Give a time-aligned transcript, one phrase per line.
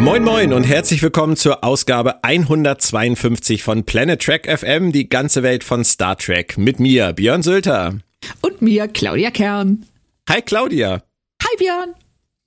[0.00, 5.62] Moin Moin und herzlich willkommen zur Ausgabe 152 von Planet Trek FM, die ganze Welt
[5.62, 6.56] von Star Trek.
[6.56, 7.98] Mit mir, Björn Sülter.
[8.40, 9.84] Und mir, Claudia Kern.
[10.26, 11.02] Hi Claudia.
[11.42, 11.94] Hi Björn.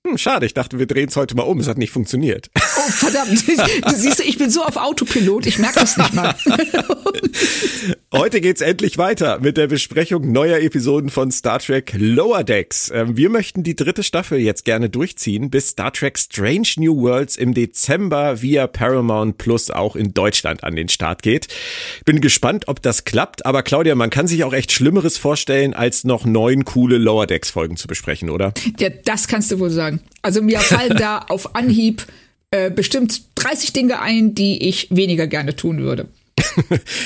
[0.06, 1.60] Hm, schade, ich dachte, wir drehen es heute mal um.
[1.60, 2.50] Es hat nicht funktioniert.
[2.56, 3.44] Oh, verdammt.
[3.84, 6.36] Du siehst, ich bin so auf Autopilot, ich merke das nicht mal.
[8.14, 12.92] Heute geht's endlich weiter mit der Besprechung neuer Episoden von Star Trek Lower Decks.
[12.94, 17.36] Ähm, wir möchten die dritte Staffel jetzt gerne durchziehen, bis Star Trek Strange New Worlds
[17.38, 21.48] im Dezember via Paramount Plus auch in Deutschland an den Start geht.
[22.06, 26.04] Bin gespannt, ob das klappt, aber Claudia, man kann sich auch echt Schlimmeres vorstellen, als
[26.04, 28.54] noch neun coole Lower Decks Folgen zu besprechen, oder?
[28.80, 29.93] Ja, das kannst du wohl sagen.
[30.22, 32.06] Also mir fallen da auf Anhieb
[32.52, 36.08] äh, bestimmt 30 Dinge ein, die ich weniger gerne tun würde.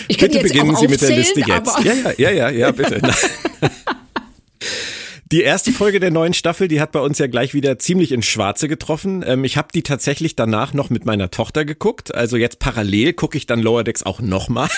[0.07, 1.83] Ich bitte beginnen Sie mit der Liste jetzt.
[1.83, 3.01] Ja, ja, ja, ja, ja, bitte.
[5.29, 8.25] Die erste Folge der neuen Staffel, die hat bei uns ja gleich wieder ziemlich ins
[8.25, 9.25] Schwarze getroffen.
[9.27, 12.15] Ähm, ich habe die tatsächlich danach noch mit meiner Tochter geguckt.
[12.15, 14.69] Also jetzt parallel gucke ich dann Lower Decks auch nochmal.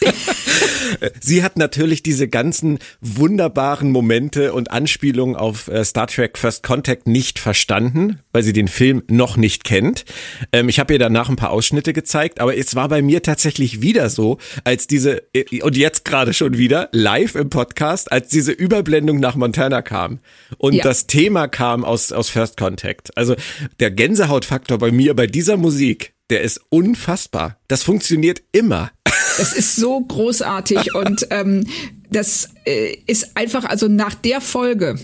[1.20, 7.06] Sie hat natürlich diese ganzen wunderbaren Momente und Anspielungen auf äh, Star Trek First Contact
[7.06, 10.06] nicht verstanden, weil sie den Film noch nicht kennt.
[10.52, 13.82] Ähm, ich habe ihr danach ein paar Ausschnitte gezeigt, aber es war bei mir tatsächlich
[13.82, 18.52] wieder so, als diese, äh, und jetzt gerade schon wieder, live im Podcast, als diese
[18.52, 20.20] Überblendung nach Montana kam
[20.56, 20.84] und ja.
[20.84, 23.16] das Thema kam aus, aus First Contact.
[23.16, 23.34] Also
[23.80, 27.58] der Gänsehautfaktor bei mir bei dieser Musik, der ist unfassbar.
[27.66, 28.90] Das funktioniert immer.
[29.38, 31.66] Das ist so großartig und ähm,
[32.10, 34.98] das äh, ist einfach, also nach der Folge,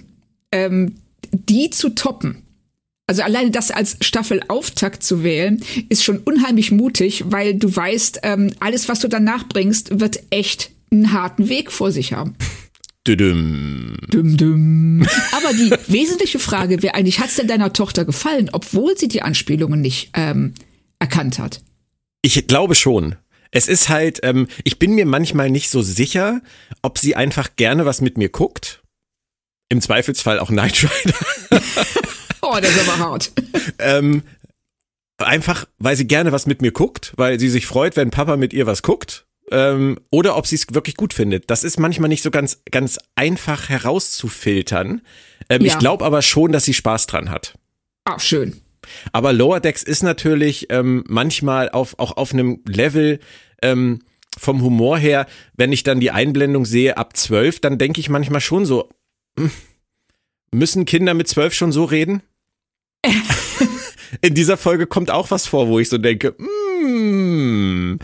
[0.52, 0.96] ähm,
[1.32, 2.42] die zu toppen.
[3.06, 8.52] Also alleine das als Staffelauftakt zu wählen, ist schon unheimlich mutig, weil du weißt, ähm,
[8.58, 12.34] alles, was du danach bringst, wird echt einen harten Weg vor sich haben.
[13.06, 13.96] Düdüm.
[14.12, 15.08] Düm, düm.
[15.32, 19.22] Aber die wesentliche Frage wäre eigentlich, hat es denn deiner Tochter gefallen, obwohl sie die
[19.22, 20.54] Anspielungen nicht ähm,
[20.98, 21.62] erkannt hat?
[22.22, 23.14] Ich glaube schon.
[23.52, 26.42] Es ist halt, ähm, ich bin mir manchmal nicht so sicher,
[26.82, 28.82] ob sie einfach gerne was mit mir guckt.
[29.68, 31.16] Im Zweifelsfall auch Night Rider.
[32.42, 33.32] oh, das ist aber hart.
[33.78, 34.22] ähm,
[35.18, 38.52] einfach, weil sie gerne was mit mir guckt, weil sie sich freut, wenn Papa mit
[38.52, 41.50] ihr was guckt ähm, oder ob sie es wirklich gut findet.
[41.50, 45.02] Das ist manchmal nicht so ganz, ganz einfach herauszufiltern.
[45.48, 45.68] Ähm, ja.
[45.68, 47.54] Ich glaube aber schon, dass sie Spaß dran hat.
[48.04, 48.60] Ach, schön.
[49.12, 53.20] Aber Lower Decks ist natürlich ähm, manchmal auf, auch auf einem Level
[53.62, 54.00] ähm,
[54.38, 55.26] vom Humor her,
[55.56, 58.88] wenn ich dann die Einblendung sehe ab zwölf, dann denke ich manchmal schon so,
[59.38, 59.50] hm,
[60.52, 62.22] müssen Kinder mit zwölf schon so reden?
[64.20, 67.98] In dieser Folge kommt auch was vor, wo ich so denke, mm,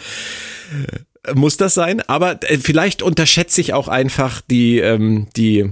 [1.35, 5.71] muss das sein, aber äh, vielleicht unterschätze ich auch einfach die, ähm, die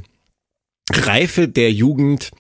[0.93, 2.31] Reife der Jugend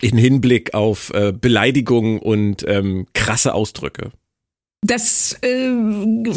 [0.00, 4.10] in Hinblick auf äh, Beleidigungen und ähm, krasse Ausdrücke.
[4.82, 5.68] Das äh,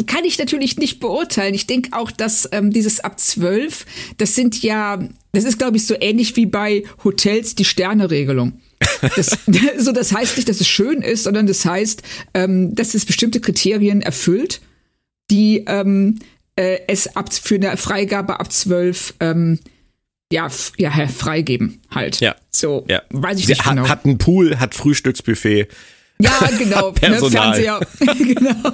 [0.06, 1.54] kann ich natürlich nicht beurteilen.
[1.54, 3.86] Ich denke auch, dass ähm, dieses ab zwölf,
[4.18, 5.02] das sind ja,
[5.32, 8.60] das ist, glaube ich, so ähnlich wie bei Hotels die Sterneregelung.
[9.16, 9.38] Das,
[9.78, 12.02] so, das heißt nicht, dass es schön ist, sondern das heißt,
[12.34, 14.60] ähm, dass es bestimmte Kriterien erfüllt
[15.30, 16.18] die ähm,
[16.56, 19.58] äh, es ab für eine Freigabe ab zwölf ähm,
[20.32, 20.48] ja,
[20.78, 22.20] ja, freigeben halt.
[22.20, 22.34] Ja.
[22.50, 23.02] So, ja.
[23.10, 23.88] weiß ich nicht hat, genau.
[23.88, 25.68] Hat einen Pool, hat Frühstücksbuffet.
[26.18, 26.90] Ja, genau.
[27.02, 27.80] ne, Fernseher.
[27.98, 28.72] genau.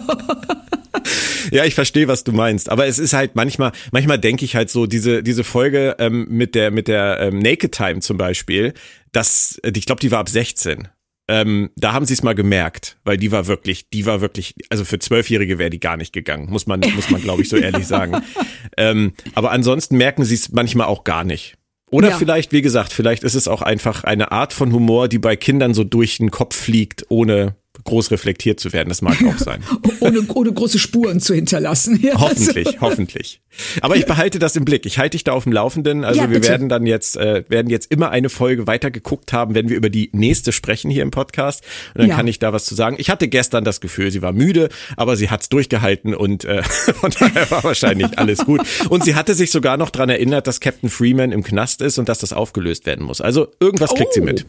[1.50, 2.70] Ja, ich verstehe, was du meinst.
[2.70, 6.54] Aber es ist halt manchmal, manchmal denke ich halt so, diese, diese Folge ähm, mit
[6.54, 8.74] der, mit der ähm, Naked Time zum Beispiel,
[9.12, 10.88] das, ich glaube, die war ab 16.
[11.32, 14.84] Ähm, da haben sie es mal gemerkt, weil die war wirklich, die war wirklich, also
[14.84, 17.86] für Zwölfjährige wäre die gar nicht gegangen, muss man, muss man, glaube ich, so ehrlich
[17.86, 18.20] sagen.
[18.76, 21.56] Ähm, aber ansonsten merken sie es manchmal auch gar nicht.
[21.90, 22.16] Oder ja.
[22.16, 25.74] vielleicht, wie gesagt, vielleicht ist es auch einfach eine Art von Humor, die bei Kindern
[25.74, 28.88] so durch den Kopf fliegt, ohne groß reflektiert zu werden.
[28.88, 29.62] Das mag auch sein.
[30.00, 31.98] ohne, ohne große Spuren zu hinterlassen.
[32.02, 32.80] Ja, hoffentlich, also.
[32.80, 33.40] hoffentlich.
[33.80, 34.86] Aber ich behalte das im Blick.
[34.86, 36.04] Ich halte dich da auf dem Laufenden.
[36.04, 39.54] Also ja, wir werden dann jetzt, äh, werden jetzt immer eine Folge weiter geguckt haben,
[39.54, 41.64] wenn wir über die nächste sprechen hier im Podcast.
[41.94, 42.16] Und dann ja.
[42.16, 42.96] kann ich da was zu sagen.
[42.98, 47.10] Ich hatte gestern das Gefühl, sie war müde, aber sie hat's durchgehalten und äh, von
[47.10, 48.60] daher war wahrscheinlich alles gut.
[48.88, 52.08] Und sie hatte sich sogar noch dran erinnert, dass Captain Freeman im Knast ist und
[52.08, 53.20] dass das aufgelöst werden muss.
[53.20, 54.14] Also irgendwas kriegt oh.
[54.14, 54.46] sie mit.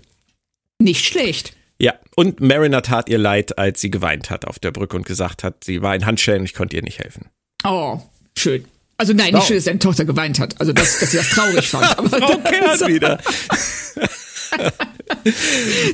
[0.80, 1.54] Nicht schlecht.
[1.82, 5.44] Ja, und Mariner tat ihr leid, als sie geweint hat auf der Brücke und gesagt
[5.44, 7.32] hat, sie war in Handschellen, ich konnte ihr nicht helfen.
[7.64, 8.00] Oh,
[8.38, 8.66] schön.
[8.98, 9.46] Also nein, nicht oh.
[9.48, 10.62] schön, dass seine Tochter geweint hat.
[10.62, 11.86] Also dass, dass sie das traurig fand.
[11.98, 13.20] Aber Frau Kern wieder.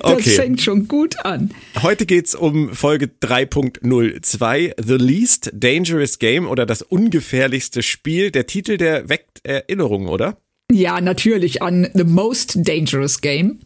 [0.01, 0.23] okay.
[0.25, 1.53] Das fängt schon gut an.
[1.81, 8.31] Heute geht's um Folge 3.02, The Least Dangerous Game oder das ungefährlichste Spiel.
[8.31, 10.35] Der Titel, der weckt Erinnerungen, oder?
[10.69, 13.61] Ja, natürlich an The Most Dangerous Game.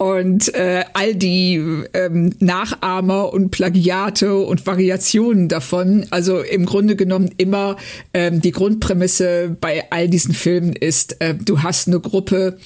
[0.00, 1.62] Und äh, all die
[1.92, 7.76] ähm, Nachahmer und Plagiate und Variationen davon, also im Grunde genommen immer
[8.14, 12.56] ähm, die Grundprämisse bei all diesen Filmen ist, äh, du hast eine Gruppe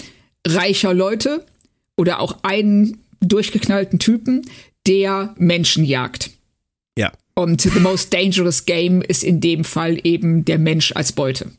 [0.46, 1.44] reicher Leute,
[1.96, 4.42] oder auch einen durchgeknallten Typen,
[4.86, 6.30] der Menschen jagt.
[6.98, 7.12] Ja.
[7.34, 11.50] Und The Most Dangerous Game ist in dem Fall eben der Mensch als Beute.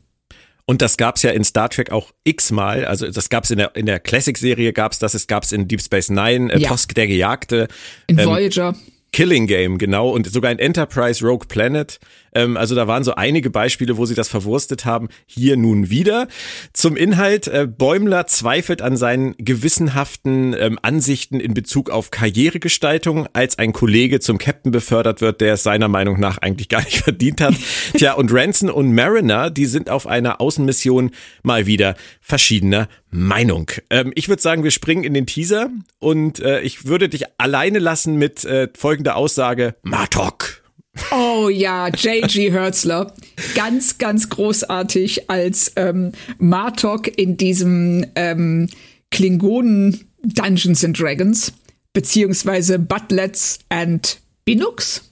[0.66, 2.84] Und das gab's ja in Star Trek auch x-mal.
[2.84, 6.10] Also das gab's in der, in der Classic-Serie gab's das, es gab's in Deep Space
[6.10, 6.68] Nine, äh, ja.
[6.68, 7.68] Tosk der Gejagte.
[8.08, 8.74] In ähm, Voyager.
[9.12, 10.10] Killing Game, genau.
[10.10, 11.98] Und sogar in Enterprise Rogue Planet.
[12.36, 15.08] Ähm, also da waren so einige Beispiele, wo sie das verwurstet haben.
[15.24, 16.28] Hier nun wieder.
[16.72, 17.48] Zum Inhalt.
[17.48, 24.20] Äh, Bäumler zweifelt an seinen gewissenhaften ähm, Ansichten in Bezug auf Karrieregestaltung, als ein Kollege
[24.20, 27.54] zum Captain befördert wird, der es seiner Meinung nach eigentlich gar nicht verdient hat.
[27.96, 31.12] Tja, und Ranson und Mariner, die sind auf einer Außenmission
[31.42, 33.70] mal wieder verschiedener Meinung.
[33.88, 37.78] Ähm, ich würde sagen, wir springen in den Teaser und äh, ich würde dich alleine
[37.78, 39.76] lassen mit äh, folgender Aussage.
[39.82, 40.65] Martok.
[41.12, 42.50] Oh ja, J.G.
[42.50, 43.12] Hertzler.
[43.54, 48.68] Ganz, ganz großartig als ähm, Martok in diesem ähm,
[49.10, 51.52] Klingonen Dungeons and Dragons,
[51.92, 55.02] beziehungsweise Butlets and Binux.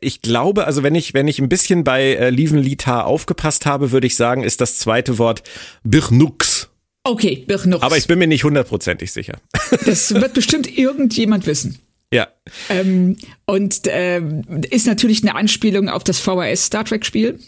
[0.00, 3.92] Ich glaube, also wenn ich, wenn ich ein bisschen bei äh, Lieven Litar aufgepasst habe,
[3.92, 5.42] würde ich sagen, ist das zweite Wort
[5.84, 6.68] Birnux.
[7.02, 7.82] Okay, Birnux.
[7.82, 9.38] Aber ich bin mir nicht hundertprozentig sicher.
[9.86, 11.78] Das wird bestimmt irgendjemand wissen.
[12.12, 12.28] Ja.
[12.68, 13.16] Ähm,
[13.46, 17.38] und ähm, ist natürlich eine Anspielung auf das VHS Star Trek Spiel.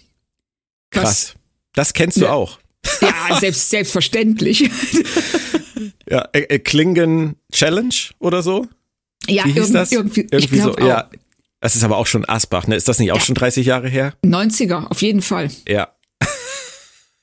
[0.90, 1.34] Krass.
[1.74, 2.58] Das kennst du ja, auch.
[3.00, 4.70] Ja, selbst, selbstverständlich.
[6.08, 8.66] ja, äh, äh, Klingen Challenge oder so?
[9.26, 9.92] Ja, Wie hieß irgend, das?
[9.92, 10.74] irgendwie, irgendwie so.
[10.74, 10.80] Auch.
[10.80, 11.10] Ja.
[11.60, 12.74] Das ist aber auch schon Asbach, ne?
[12.76, 13.22] Ist das nicht auch ja.
[13.22, 14.14] schon 30 Jahre her?
[14.24, 15.48] 90er, auf jeden Fall.
[15.66, 15.94] Ja.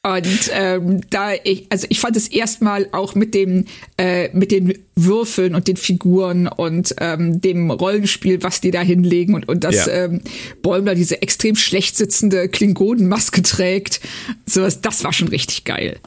[0.01, 3.65] Und ähm, da ich, also ich fand es erstmal auch mit dem,
[3.97, 9.35] äh, mit den Würfeln und den Figuren und ähm, dem Rollenspiel, was die da hinlegen
[9.35, 10.05] und, und dass ja.
[10.05, 10.21] ähm,
[10.61, 13.99] Bäumler diese extrem schlecht sitzende Klingonenmaske trägt.
[14.45, 15.99] Sowas, das war schon richtig geil.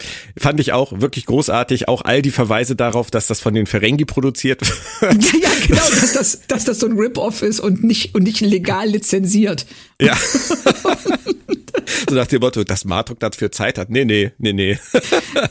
[0.00, 0.42] Ja.
[0.42, 1.88] Fand ich auch wirklich großartig.
[1.88, 5.24] Auch all die Verweise darauf, dass das von den Ferengi produziert wird.
[5.40, 8.88] Ja, genau, dass das, dass das so ein Rip-Off ist und nicht, und nicht legal
[8.88, 9.66] lizenziert.
[10.00, 10.16] Ja.
[12.08, 13.90] so nach dem Motto, dass Martok dafür Zeit hat.
[13.90, 14.78] Nee, nee, nee, nee.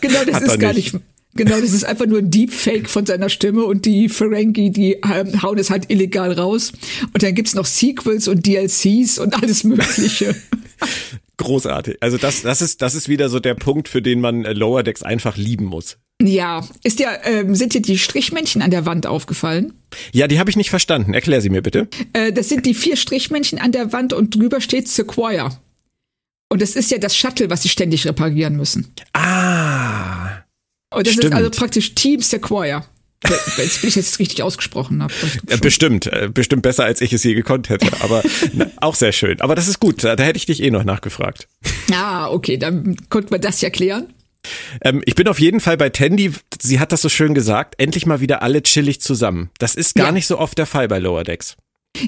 [0.01, 0.93] Genau, das ist gar nicht.
[0.93, 1.03] nicht.
[1.35, 5.41] Genau, das ist einfach nur ein Deepfake von seiner Stimme und die Ferengi, die ähm,
[5.41, 6.73] hauen es halt illegal raus.
[7.13, 10.35] Und dann gibt's noch Sequels und DLCs und alles Mögliche.
[11.37, 11.97] Großartig.
[12.01, 14.83] Also das, das ist, das ist wieder so der Punkt, für den man äh, Lower
[14.83, 15.97] Decks einfach lieben muss.
[16.21, 19.73] Ja, ist dir, ähm, sind dir die Strichmännchen an der Wand aufgefallen?
[20.11, 21.13] Ja, die habe ich nicht verstanden.
[21.13, 21.87] Erklär sie mir bitte.
[22.11, 25.57] Äh, das sind die vier Strichmännchen an der Wand und drüber steht Sequoia.
[26.51, 28.91] Und das ist ja das Shuttle, was sie ständig reparieren müssen.
[30.99, 31.33] Und das stimmt.
[31.33, 32.85] ist also praktisch Team Sequoia.
[33.21, 35.13] Wenn ich jetzt richtig ausgesprochen habe.
[35.61, 37.87] Bestimmt, äh, bestimmt besser, als ich es je gekonnt hätte.
[38.01, 39.41] Aber na, auch sehr schön.
[39.41, 40.03] Aber das ist gut.
[40.03, 41.47] Da, da hätte ich dich eh noch nachgefragt.
[41.91, 44.07] Ah, okay, dann konnte man das ja klären.
[44.81, 46.31] Ähm, ich bin auf jeden Fall bei Tandy.
[46.61, 47.75] Sie hat das so schön gesagt.
[47.77, 49.49] Endlich mal wieder alle chillig zusammen.
[49.59, 50.11] Das ist gar ja.
[50.13, 51.57] nicht so oft der Fall bei Lower Decks.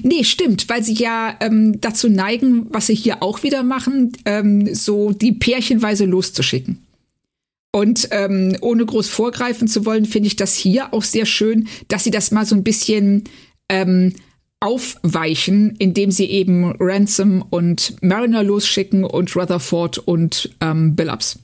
[0.02, 4.74] Nee, stimmt, weil sie ja ähm, dazu neigen, was sie hier auch wieder machen, ähm,
[4.74, 6.86] so die pärchenweise loszuschicken.
[7.74, 12.04] Und ähm, ohne groß vorgreifen zu wollen, finde ich das hier auch sehr schön, dass
[12.04, 13.24] sie das mal so ein bisschen
[13.70, 14.14] ähm,
[14.60, 21.38] aufweichen, indem sie eben Ransom und Mariner losschicken und Rutherford und ähm, Billups.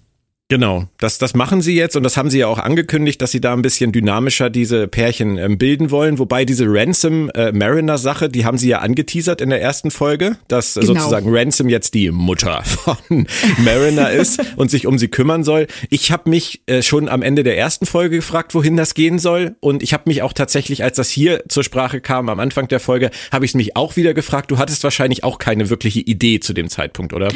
[0.50, 3.40] Genau, das, das machen sie jetzt und das haben sie ja auch angekündigt, dass sie
[3.40, 6.18] da ein bisschen dynamischer diese Pärchen ähm, bilden wollen.
[6.18, 10.86] Wobei diese Ransom-Mariner-Sache, äh, die haben sie ja angeteasert in der ersten Folge, dass genau.
[10.86, 13.26] sozusagen Ransom jetzt die Mutter von
[13.58, 15.66] Mariner ist und sich um sie kümmern soll.
[15.90, 19.54] Ich habe mich äh, schon am Ende der ersten Folge gefragt, wohin das gehen soll
[19.60, 22.80] und ich habe mich auch tatsächlich, als das hier zur Sprache kam, am Anfang der
[22.80, 24.50] Folge, habe ich mich auch wieder gefragt.
[24.50, 27.28] Du hattest wahrscheinlich auch keine wirkliche Idee zu dem Zeitpunkt, oder?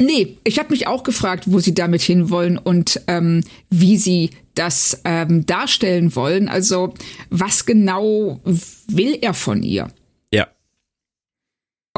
[0.00, 4.30] Nee, ich habe mich auch gefragt, wo sie damit hinwollen wollen und ähm, wie sie
[4.54, 6.48] das ähm, darstellen wollen.
[6.48, 6.94] Also
[7.30, 8.40] was genau
[8.88, 9.88] will er von ihr?
[10.32, 10.48] Ja.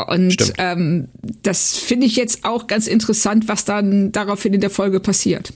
[0.09, 1.09] Und ähm,
[1.43, 5.53] das finde ich jetzt auch ganz interessant, was dann daraufhin in der Folge passiert.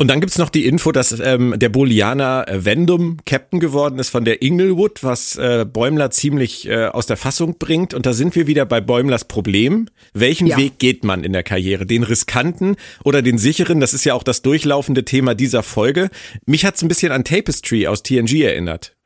[0.00, 4.08] Und dann gibt's noch die Info, dass ähm, der Bolianer äh, Vendum Captain geworden ist
[4.08, 7.92] von der Inglewood, was äh, Bäumler ziemlich äh, aus der Fassung bringt.
[7.92, 9.88] Und da sind wir wieder bei Bäumlers Problem.
[10.14, 10.56] Welchen ja.
[10.56, 11.84] Weg geht man in der Karriere?
[11.84, 13.78] Den riskanten oder den sicheren?
[13.78, 16.08] Das ist ja auch das durchlaufende Thema dieser Folge.
[16.46, 18.96] Mich hat's ein bisschen an Tapestry aus TNG erinnert.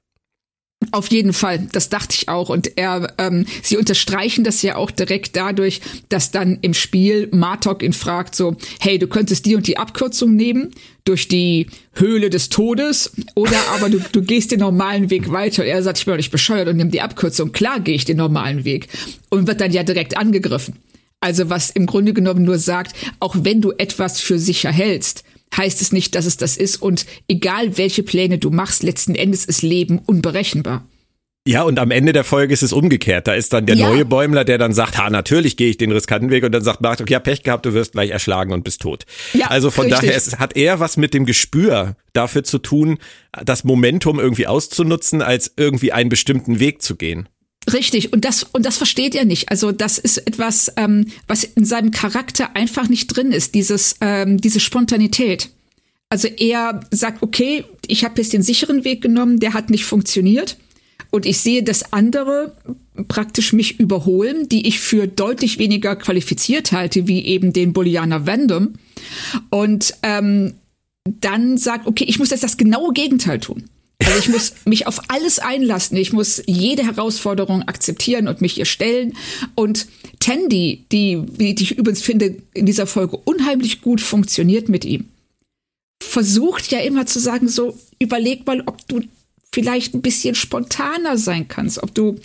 [0.92, 2.48] Auf jeden Fall, das dachte ich auch.
[2.48, 7.82] Und er, ähm, sie unterstreichen das ja auch direkt dadurch, dass dann im Spiel Martok
[7.82, 10.70] ihn fragt so, hey, du könntest die und die Abkürzung nehmen
[11.04, 15.62] durch die Höhle des Todes oder aber du, du gehst den normalen Weg weiter.
[15.62, 17.52] Und er sagt, ich bin doch nicht bescheuert und nimm die Abkürzung.
[17.52, 18.88] Klar gehe ich den normalen Weg
[19.28, 20.76] und wird dann ja direkt angegriffen.
[21.20, 25.23] Also was im Grunde genommen nur sagt, auch wenn du etwas für sicher hältst,
[25.56, 26.76] heißt es nicht, dass es das ist.
[26.76, 30.86] Und egal welche Pläne du machst, letzten Endes ist Leben unberechenbar.
[31.46, 33.26] Ja, und am Ende der Folge ist es umgekehrt.
[33.26, 33.90] Da ist dann der ja.
[33.90, 36.80] neue Bäumler, der dann sagt, ha, natürlich gehe ich den riskanten Weg und dann sagt
[36.80, 39.04] Mark, ja, Pech gehabt, du wirst gleich erschlagen und bist tot.
[39.34, 40.00] Ja, also von richtig.
[40.00, 42.96] daher es hat eher was mit dem Gespür dafür zu tun,
[43.44, 47.28] das Momentum irgendwie auszunutzen, als irgendwie einen bestimmten Weg zu gehen.
[47.72, 49.50] Richtig, und das, und das versteht er nicht.
[49.50, 54.38] Also das ist etwas, ähm, was in seinem Charakter einfach nicht drin ist, dieses, ähm,
[54.38, 55.50] diese Spontanität.
[56.10, 60.58] Also er sagt, okay, ich habe jetzt den sicheren Weg genommen, der hat nicht funktioniert.
[61.10, 62.52] Und ich sehe, dass andere
[63.08, 68.74] praktisch mich überholen, die ich für deutlich weniger qualifiziert halte, wie eben den Bolianer Vandom.
[69.50, 70.54] Und ähm,
[71.04, 73.64] dann sagt, okay, ich muss jetzt das genaue Gegenteil tun.
[73.98, 75.96] Also ich muss mich auf alles einlassen.
[75.96, 79.16] Ich muss jede Herausforderung akzeptieren und mich ihr stellen.
[79.54, 79.86] Und
[80.20, 85.06] Tandy, die, die ich übrigens finde, in dieser Folge unheimlich gut funktioniert mit ihm,
[86.02, 89.02] versucht ja immer zu sagen, so, überleg mal, ob du
[89.52, 92.18] vielleicht ein bisschen spontaner sein kannst, ob du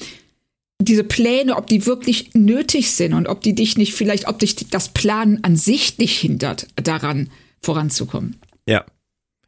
[0.81, 4.55] diese Pläne, ob die wirklich nötig sind und ob die dich nicht vielleicht, ob dich
[4.55, 7.29] das Planen an sich nicht hindert, daran
[7.61, 8.37] voranzukommen.
[8.65, 8.85] Ja,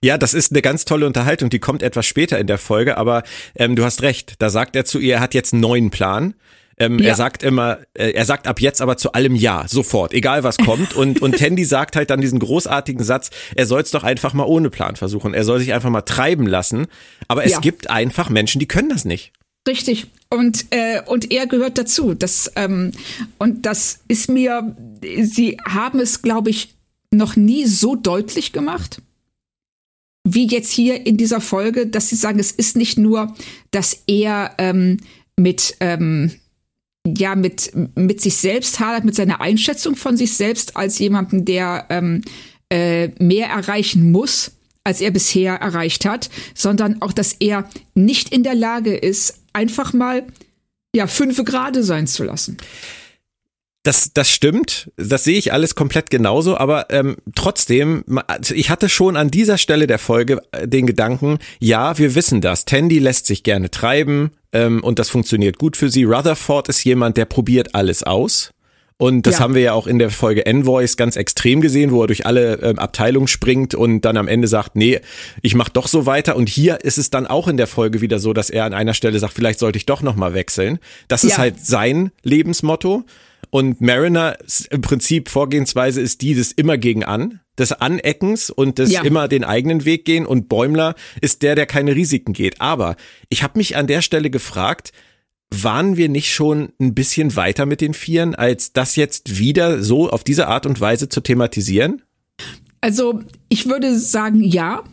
[0.03, 3.23] ja, das ist eine ganz tolle Unterhaltung, die kommt etwas später in der Folge, aber
[3.55, 6.33] ähm, du hast recht, da sagt er zu ihr, er hat jetzt einen neuen Plan.
[6.77, 7.09] Ähm, ja.
[7.09, 10.57] Er sagt immer, äh, er sagt ab jetzt aber zu allem Ja, sofort, egal was
[10.57, 10.95] kommt.
[10.95, 14.45] Und, und Tandy sagt halt dann diesen großartigen Satz, er soll es doch einfach mal
[14.45, 15.35] ohne Plan versuchen.
[15.35, 16.87] Er soll sich einfach mal treiben lassen.
[17.27, 17.59] Aber es ja.
[17.59, 19.31] gibt einfach Menschen, die können das nicht.
[19.67, 20.07] Richtig.
[20.31, 22.15] Und, äh, und er gehört dazu.
[22.15, 22.93] Das, ähm,
[23.37, 24.75] und das ist mir,
[25.21, 26.73] sie haben es, glaube ich,
[27.11, 29.01] noch nie so deutlich gemacht
[30.23, 33.35] wie jetzt hier in dieser Folge, dass sie sagen, es ist nicht nur,
[33.71, 34.97] dass er ähm,
[35.37, 36.31] mit ähm,
[37.05, 41.87] ja mit mit sich selbst hadert, mit seiner Einschätzung von sich selbst als jemanden, der
[41.89, 42.21] ähm,
[42.69, 44.51] äh, mehr erreichen muss,
[44.83, 49.93] als er bisher erreicht hat, sondern auch, dass er nicht in der Lage ist, einfach
[49.93, 50.25] mal
[50.95, 52.57] ja fünfe Grade sein zu lassen.
[53.83, 58.89] Das, das stimmt, das sehe ich alles komplett genauso, aber ähm, trotzdem, also ich hatte
[58.89, 63.25] schon an dieser Stelle der Folge äh, den Gedanken, ja, wir wissen das, Tandy lässt
[63.25, 66.03] sich gerne treiben ähm, und das funktioniert gut für sie.
[66.03, 68.51] Rutherford ist jemand, der probiert alles aus.
[69.01, 69.39] Und das ja.
[69.39, 72.59] haben wir ja auch in der Folge Envoys ganz extrem gesehen, wo er durch alle
[72.61, 74.99] ähm, Abteilungen springt und dann am Ende sagt, nee,
[75.41, 76.35] ich mach doch so weiter.
[76.35, 78.93] Und hier ist es dann auch in der Folge wieder so, dass er an einer
[78.93, 80.77] Stelle sagt, vielleicht sollte ich doch noch mal wechseln.
[81.07, 81.29] Das ja.
[81.29, 83.03] ist halt sein Lebensmotto.
[83.51, 84.37] Und Mariner
[84.69, 89.03] im Prinzip Vorgehensweise ist die des immer gegen an, des Aneckens und des ja.
[89.03, 90.25] immer den eigenen Weg gehen.
[90.25, 92.61] Und Bäumler ist der, der keine Risiken geht.
[92.61, 92.95] Aber
[93.27, 94.93] ich habe mich an der Stelle gefragt,
[95.53, 100.09] waren wir nicht schon ein bisschen weiter mit den Vieren, als das jetzt wieder so
[100.09, 102.01] auf diese Art und Weise zu thematisieren?
[102.79, 104.83] Also ich würde sagen, ja.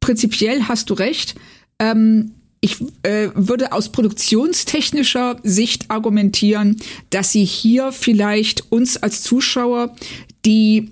[0.00, 1.36] Prinzipiell hast du recht.
[1.78, 6.76] Ähm, ich äh, würde aus produktionstechnischer Sicht argumentieren,
[7.08, 9.96] dass sie hier vielleicht uns als Zuschauer,
[10.44, 10.90] die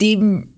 [0.00, 0.48] dem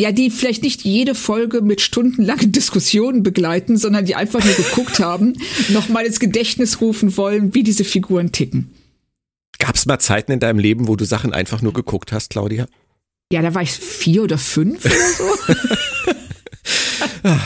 [0.00, 4.98] ja, die vielleicht nicht jede Folge mit stundenlangen Diskussionen begleiten, sondern die einfach nur geguckt
[4.98, 5.34] haben,
[5.68, 8.74] nochmal ins Gedächtnis rufen wollen, wie diese Figuren ticken.
[9.60, 12.66] Gab es mal Zeiten in deinem Leben, wo du Sachen einfach nur geguckt hast, Claudia?
[13.32, 15.24] Ja, da war ich vier oder fünf oder so.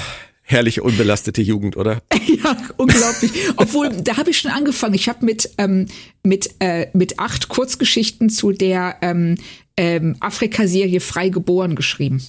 [0.50, 2.00] Herrliche unbelastete Jugend, oder?
[2.26, 3.32] ja, unglaublich.
[3.56, 4.94] Obwohl, da habe ich schon angefangen.
[4.94, 5.88] Ich habe mit ähm,
[6.22, 9.36] mit äh, mit acht Kurzgeschichten zu der ähm,
[9.76, 12.26] ähm, Afrika-Serie Freigeboren geschrieben.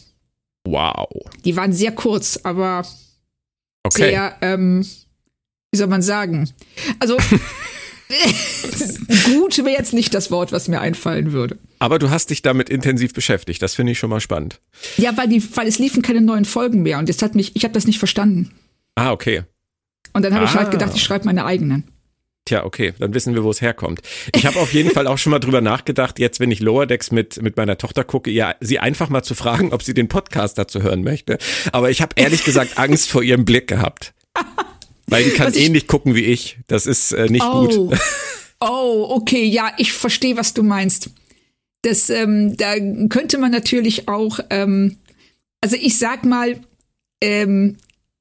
[0.66, 1.08] Wow.
[1.46, 2.86] Die waren sehr kurz, aber
[3.84, 4.10] okay.
[4.10, 4.86] sehr, ähm,
[5.72, 6.50] wie soll man sagen?
[7.00, 7.18] Also
[9.25, 11.58] gut wäre jetzt nicht das Wort, was mir einfallen würde.
[11.78, 13.62] Aber du hast dich damit intensiv beschäftigt.
[13.62, 14.60] Das finde ich schon mal spannend.
[14.98, 17.63] Ja, weil, die, weil es liefen keine neuen Folgen mehr und jetzt hat mich, ich
[17.63, 18.51] habe das nicht verstanden.
[18.96, 19.44] Ah, okay.
[20.13, 20.50] Und dann habe ah.
[20.50, 20.72] ich halt ah.
[20.72, 21.84] gedacht, ich schreibe meine eigenen.
[22.46, 24.01] Tja, okay, dann wissen wir, wo es herkommt.
[24.34, 27.12] Ich habe auf jeden Fall auch schon mal drüber nachgedacht, jetzt, wenn ich Lower Decks
[27.12, 30.58] mit, mit meiner Tochter gucke, ja, sie einfach mal zu fragen, ob sie den Podcast
[30.58, 31.38] dazu hören möchte.
[31.72, 34.13] Aber ich habe ehrlich gesagt Angst vor ihrem Blick gehabt.
[35.12, 36.58] Weil die kann ähnlich gucken wie ich.
[36.68, 37.68] Das ist äh, nicht oh.
[37.68, 38.00] gut.
[38.62, 41.12] Oh, okay, ja, ich verstehe, was du meinst.
[41.82, 42.75] Das, ähm, da
[43.08, 44.98] könnte man natürlich auch, ähm,
[45.62, 46.60] also ich sag mal,
[47.22, 47.78] ähm,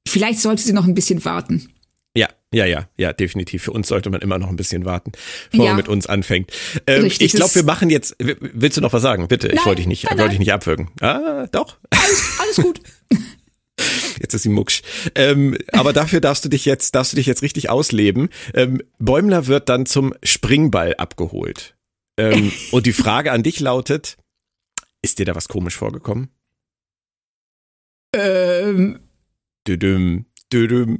[0.07, 1.73] vielleicht sollte sie noch ein bisschen warten.
[2.15, 3.63] Ja, ja, ja, ja, definitiv.
[3.63, 5.11] Für uns sollte man immer noch ein bisschen warten,
[5.51, 5.71] bevor Ja.
[5.71, 6.51] man mit uns anfängt.
[6.87, 8.15] Ähm, ich glaube, wir machen jetzt.
[8.19, 9.27] Willst du noch was sagen?
[9.27, 10.89] Bitte, ich Nein, wollte dich nicht, nein, wollte dich nicht abwürgen.
[11.01, 11.77] Ah, doch.
[11.89, 12.79] Alles, alles gut.
[14.19, 14.81] Jetzt ist sie mucksch.
[15.15, 18.29] Ähm, aber dafür darfst du dich jetzt, darfst du dich jetzt richtig ausleben.
[18.53, 21.75] Ähm, Bäumler wird dann zum Springball abgeholt.
[22.17, 24.17] Ähm, und die Frage an dich lautet:
[25.01, 26.29] Ist dir da was komisch vorgekommen?
[28.15, 28.99] ähm,
[29.67, 30.97] Düdüm, düdüm.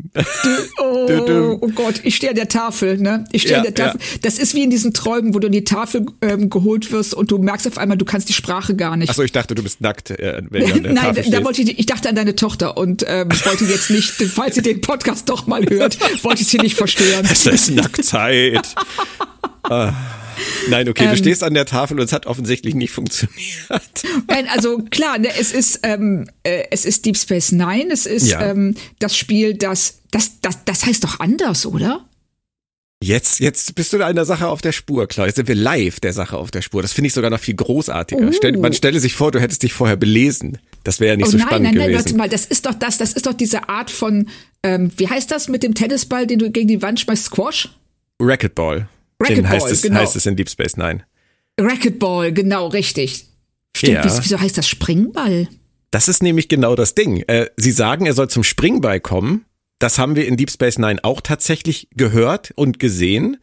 [0.79, 1.58] Oh, Dü-dü.
[1.62, 3.25] oh Gott, ich stehe an der Tafel, ne?
[3.32, 4.00] Ich stehe Ja, an der Tafel.
[4.22, 7.32] Das ist wie in diesen Träumen, wo du an die Tafel ähm, geholt wirst und
[7.32, 9.10] du merkst auf einmal, du kannst die Sprache gar nicht.
[9.10, 11.44] Achso, ich dachte, du bist nackt, äh, wenn du an der Nein, Tafel da stehst.
[11.46, 14.82] wollte ich, ich dachte an deine Tochter und ähm, wollte jetzt nicht, falls sie den
[14.82, 17.27] Podcast doch mal hört, wollte ich sie nicht verstören.
[17.32, 18.75] Es ist Nacktzeit.
[19.63, 19.94] ah.
[20.70, 21.10] Nein, okay, Ähm.
[21.12, 23.36] du stehst an der Tafel und es hat offensichtlich nicht funktioniert.
[24.29, 28.29] Nein, also klar, ne, es ist ähm, äh, es ist Deep Space Nine, es ist
[28.29, 28.51] Ja.
[28.51, 32.05] ähm, das Spiel, das das das das heißt doch anders, oder?
[33.01, 35.27] Jetzt, jetzt bist du einer Sache auf der Spur, Klaus.
[35.27, 36.81] Jetzt sind wir live der Sache auf der Spur.
[36.81, 38.27] Das finde ich sogar noch viel großartiger.
[38.27, 38.31] Oh.
[38.34, 40.58] Stell, man stelle sich vor, du hättest dich vorher belesen.
[40.84, 42.05] Das wäre ja nicht oh so nein, spannend nein, nein, gewesen.
[42.05, 44.27] warte mal, das ist doch das, das ist doch diese Art von
[44.63, 47.69] ähm, wie heißt das mit dem Tennisball, den du gegen die Wand schmeißt, Squash?
[48.19, 48.79] Racquetball.
[48.79, 48.88] Den
[49.22, 50.00] Racquetball, heißt es, genau.
[50.00, 51.03] heißt es in Deep Space Nine.
[51.60, 53.25] Racquetball, genau, richtig.
[53.75, 54.03] Stimmt, Ja.
[54.03, 55.48] wieso, wieso heißt das Springball?
[55.91, 57.24] Das ist nämlich genau das Ding.
[57.27, 59.46] Äh, Sie sagen, er soll zum Springball kommen.
[59.79, 63.38] Das haben wir in Deep Space Nine auch tatsächlich gehört und gesehen.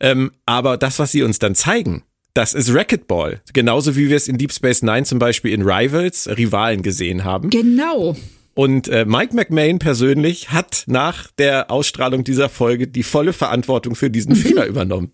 [0.00, 2.02] Ähm, aber das, was sie uns dann zeigen,
[2.34, 3.42] das ist Racquetball.
[3.52, 7.50] Genauso wie wir es in Deep Space Nine zum Beispiel in Rivals, Rivalen gesehen haben.
[7.50, 8.16] Genau.
[8.54, 14.10] Und äh, Mike McMahon persönlich hat nach der Ausstrahlung dieser Folge die volle Verantwortung für
[14.10, 15.12] diesen Fehler übernommen.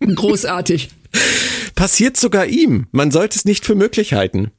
[0.00, 0.88] Großartig.
[1.74, 2.86] Passiert sogar ihm.
[2.90, 4.50] Man sollte es nicht für möglich halten.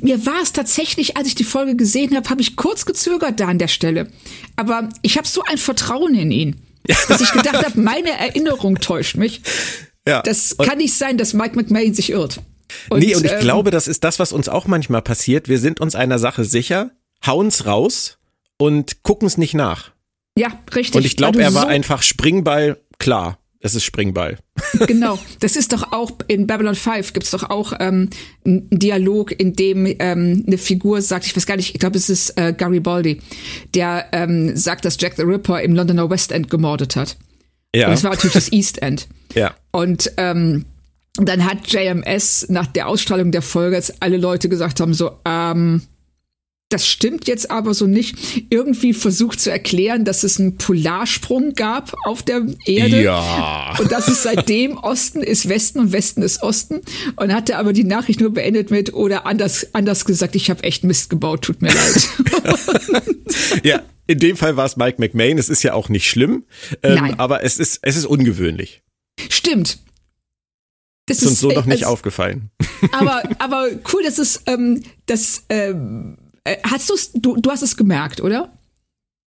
[0.00, 3.46] Mir war es tatsächlich, als ich die Folge gesehen habe, habe ich kurz gezögert da
[3.46, 4.08] an der Stelle.
[4.56, 6.56] Aber ich habe so ein Vertrauen in ihn,
[7.08, 9.40] dass ich gedacht habe, meine Erinnerung täuscht mich.
[10.06, 10.22] Ja.
[10.22, 12.40] Das Und- kann nicht sein, dass Mike McMahon sich irrt.
[12.90, 15.48] Und, nee, und ich ähm, glaube, das ist das, was uns auch manchmal passiert.
[15.48, 16.90] Wir sind uns einer Sache sicher,
[17.26, 18.18] hauen's raus
[18.58, 19.92] und gucken's nicht nach.
[20.36, 20.96] Ja, richtig.
[20.96, 22.78] Und ich glaube, du er war so, einfach Springball.
[22.98, 24.38] Klar, es ist Springball.
[24.86, 25.18] Genau.
[25.40, 28.10] Das ist doch auch in Babylon 5 gibt's doch auch ähm,
[28.44, 32.08] einen Dialog, in dem ähm, eine Figur sagt, ich weiß gar nicht, ich glaube, es
[32.08, 33.20] ist äh, Garibaldi,
[33.74, 37.16] der ähm, sagt, dass Jack the Ripper im Londoner West End gemordet hat.
[37.74, 39.08] Ja, Und es war natürlich das East End.
[39.34, 39.54] ja.
[39.72, 40.64] Und ähm,
[41.16, 45.82] dann hat JMS nach der Ausstrahlung der Folge, als alle Leute gesagt haben, so, ähm,
[46.70, 48.14] das stimmt jetzt aber so nicht,
[48.50, 53.02] irgendwie versucht zu erklären, dass es einen Polarsprung gab auf der Erde.
[53.02, 53.74] Ja.
[53.78, 56.80] Und dass es seitdem Osten ist Westen und Westen ist Osten.
[57.16, 60.84] Und hatte aber die Nachricht nur beendet mit, oder anders, anders gesagt, ich habe echt
[60.84, 62.08] Mist gebaut, tut mir leid.
[63.62, 65.38] ja, in dem Fall war es Mike McMahon.
[65.38, 66.44] Es ist ja auch nicht schlimm,
[66.82, 67.18] ähm, Nein.
[67.18, 68.82] aber es ist, es ist ungewöhnlich.
[69.30, 69.78] Stimmt.
[71.06, 72.50] Das Ist uns so noch nicht also- aufgefallen.
[72.92, 77.76] aber, aber cool, dass es, ähm, das, ähm, äh, hast du's, du, du hast es
[77.76, 78.52] gemerkt, oder?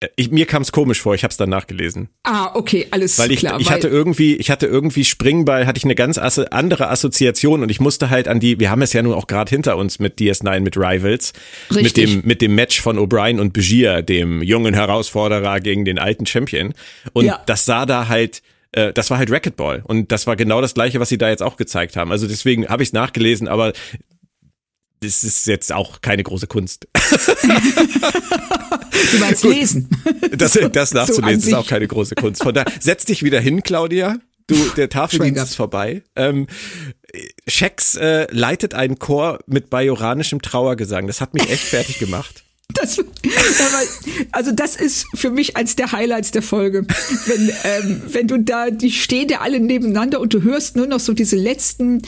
[0.00, 2.08] Äh, Ich, mir kam es komisch vor, ich habe es dann nachgelesen.
[2.24, 3.60] Ah, okay, alles Weil ich, klar.
[3.60, 7.62] ich weil, hatte irgendwie, ich hatte irgendwie Springball, hatte ich eine ganz asse, andere Assoziation
[7.62, 9.98] und ich musste halt an die, wir haben es ja nun auch gerade hinter uns
[9.98, 11.32] mit DS9, mit Rivals,
[11.70, 12.10] mit Richtig.
[12.10, 16.74] dem, mit dem Match von O'Brien und Begier, dem jungen Herausforderer gegen den alten Champion.
[17.12, 17.42] Und Ja.
[17.46, 20.98] das sah da halt, äh, das war halt Racquetball und das war genau das gleiche,
[20.98, 22.10] was sie da jetzt auch gezeigt haben.
[22.10, 23.72] Also deswegen habe ich es nachgelesen, aber
[25.02, 26.86] das ist jetzt auch keine große Kunst.
[29.12, 29.88] du meinst lesen.
[30.36, 31.54] Das, das So nachzulesen ist sich.
[31.54, 32.42] auch keine große Kunst.
[32.42, 34.16] Von daher, setz dich wieder hin, Claudia.
[34.46, 36.02] Du, der Tafeldienst ist vorbei.
[36.16, 36.46] Ähm,
[37.46, 41.06] Schex äh, leitet einen Chor mit bajoranischem Trauergesang.
[41.06, 42.42] Das hat mich echt fertig gemacht.
[42.74, 42.98] Das,
[44.30, 46.86] also das ist für mich eins der Highlights der Folge.
[47.26, 50.98] Wenn, ähm, wenn du da, die stehen ja alle nebeneinander und du hörst nur noch
[51.00, 52.00] so diese letzten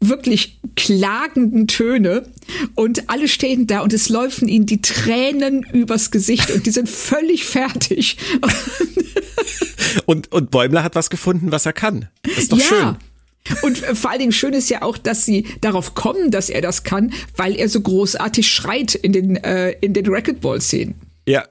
[0.00, 2.26] wirklich klagenden Töne
[2.74, 6.88] und alle stehen da und es laufen ihnen die Tränen übers Gesicht und die sind
[6.88, 8.16] völlig fertig.
[10.04, 12.08] Und, und Bäumler hat was gefunden, was er kann.
[12.22, 12.64] Das ist doch ja.
[12.64, 12.96] schön.
[13.62, 16.82] Und vor allen Dingen schön ist ja auch, dass sie darauf kommen, dass er das
[16.82, 20.94] kann, weil er so großartig schreit in den, äh, in den Racquetball-Szenen.
[21.26, 21.44] Ja.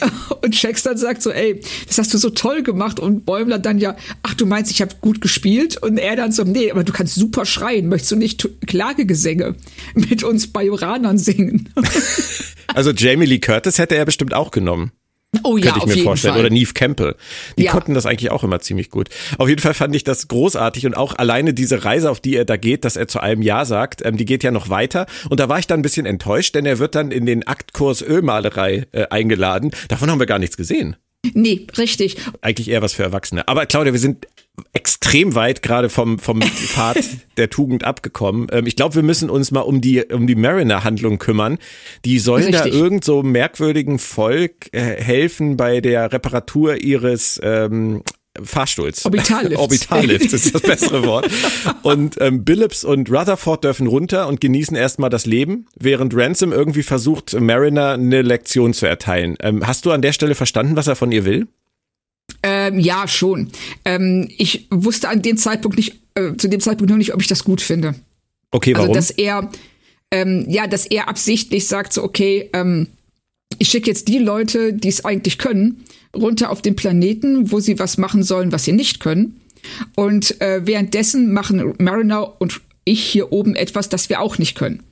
[0.42, 3.00] Und dann sagt so, ey, das hast du so toll gemacht.
[3.00, 5.82] Und Bäumler dann ja, ach, du meinst, ich habe gut gespielt?
[5.82, 7.88] Und er dann so, nee, aber du kannst super schreien.
[7.88, 9.54] Möchtest du nicht Klagegesänge
[9.94, 11.68] mit uns Bajoranern singen?
[12.74, 14.92] Also Jamie Lee Curtis hätte er bestimmt auch genommen.
[15.42, 16.34] Oh ja, könnte ich mir vorstellen.
[16.34, 16.40] Fall.
[16.44, 17.16] Oder Neve Campbell.
[17.58, 17.72] Die Ja.
[17.72, 19.08] konnten das eigentlich auch immer ziemlich gut.
[19.38, 22.44] Auf jeden Fall fand ich das großartig und auch alleine diese Reise, auf die er
[22.44, 25.06] da geht, dass er zu allem Ja sagt, ähm, die geht ja noch weiter.
[25.28, 28.02] Und da war ich dann ein bisschen enttäuscht, denn er wird dann in den Aktkurs
[28.02, 29.70] Ölmalerei äh, eingeladen.
[29.88, 30.96] Davon haben wir gar nichts gesehen.
[31.34, 32.16] Nee, richtig.
[32.40, 33.48] Eigentlich eher was für Erwachsene.
[33.48, 34.28] Aber Claudia, wir sind
[34.72, 36.98] extrem weit gerade vom, vom Pfad
[37.36, 38.48] der Tugend abgekommen.
[38.52, 41.58] Ähm, ich glaube, wir müssen uns mal um die, um die Mariner-Handlung kümmern.
[42.04, 42.80] Die sollen da Richtig.
[42.80, 48.02] irgend so merkwürdigen Volk äh, helfen bei der Reparatur ihres ähm,
[48.42, 49.04] Fahrstuhls.
[49.04, 49.58] Orbitallifts.
[49.60, 51.28] Orbitallifts ist das bessere Wort.
[51.82, 56.82] Und ähm, Billups und Rutherford dürfen runter und genießen erstmal das Leben, während Ransom irgendwie
[56.82, 59.36] versucht, Mariner eine Lektion zu erteilen.
[59.40, 61.48] Ähm, hast du an der Stelle verstanden, was er von ihr will?
[62.66, 63.50] Ähm, ja, schon.
[63.84, 67.28] Ähm, ich wusste an dem Zeitpunkt nicht, äh, zu dem Zeitpunkt noch nicht, ob ich
[67.28, 67.94] das gut finde.
[68.50, 68.88] Okay, warum?
[68.88, 69.50] Also, dass er,
[70.10, 72.88] ähm, ja, dass er absichtlich sagt, so, okay, ähm,
[73.58, 77.78] ich schicke jetzt die Leute, die es eigentlich können, runter auf den Planeten, wo sie
[77.78, 79.40] was machen sollen, was sie nicht können.
[79.94, 84.82] Und äh, währenddessen machen Mariner und ich hier oben etwas, das wir auch nicht können.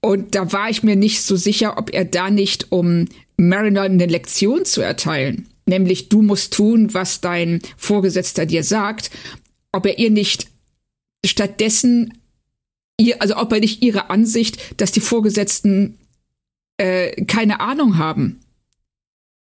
[0.00, 3.06] Und da war ich mir nicht so sicher, ob er da nicht, um
[3.36, 9.10] Mariner eine Lektion zu erteilen, nämlich du musst tun, was dein Vorgesetzter dir sagt,
[9.72, 10.48] ob er ihr nicht
[11.24, 12.18] stattdessen
[12.98, 15.98] ihr, also ob er nicht ihre Ansicht, dass die Vorgesetzten
[16.76, 18.40] äh, keine Ahnung haben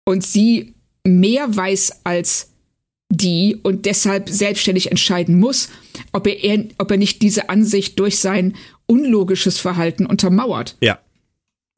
[0.04, 2.50] und sie mehr weiß als
[3.10, 5.68] die und deshalb selbstständig entscheiden muss,
[6.12, 10.76] ob er, ob er nicht diese Ansicht durch sein unlogisches Verhalten untermauert.
[10.80, 10.98] Ja.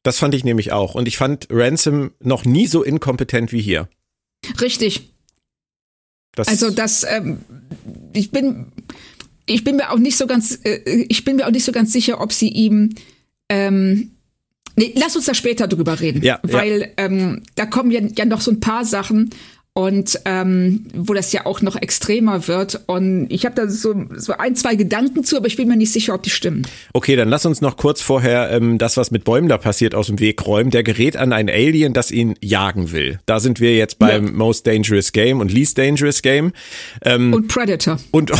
[0.02, 0.94] Das fand ich nämlich auch.
[0.94, 3.88] Und ich fand Ransom noch nie so inkompetent wie hier.
[4.60, 5.12] Richtig.
[6.34, 7.38] Das, Also das, ähm,
[8.12, 8.66] ich bin,
[9.46, 11.92] ich bin mir auch nicht so ganz, äh, ich bin mir auch nicht so ganz
[11.92, 12.94] sicher, ob sie ihm,
[13.48, 14.10] ähm,
[14.76, 16.52] nee, lass uns da später drüber reden, Ja, ja.
[16.52, 19.30] weil ähm, da kommen ja, ja noch so ein paar Sachen
[19.76, 24.32] und ähm, wo das ja auch noch extremer wird und ich habe da so, so
[24.32, 26.66] ein, zwei Gedanken zu, aber ich bin mir nicht sicher, ob die stimmen.
[26.94, 30.06] Okay, dann lass uns noch kurz vorher ähm, das, was mit Bäumen da passiert, aus
[30.06, 30.70] dem Weg räumen.
[30.70, 33.18] Der gerät an ein Alien, das ihn jagen will.
[33.26, 34.32] Da sind wir jetzt beim Ja.
[34.32, 36.52] Most Dangerous Game und Least Dangerous Game.
[37.04, 37.98] Ähm, Und Predator.
[38.12, 38.32] und,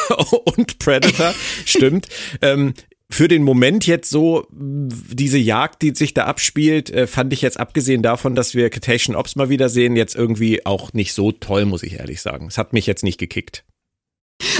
[0.56, 2.06] und Predator, stimmt.
[2.42, 2.74] Ähm,
[3.10, 7.58] für den Moment jetzt so, diese Jagd, die sich da abspielt, äh, fand ich jetzt
[7.58, 11.66] abgesehen davon, dass wir Cetacean Ops mal wieder sehen, jetzt irgendwie auch nicht so toll,
[11.66, 12.48] muss ich ehrlich sagen.
[12.48, 13.64] Es hat mich jetzt nicht gekickt.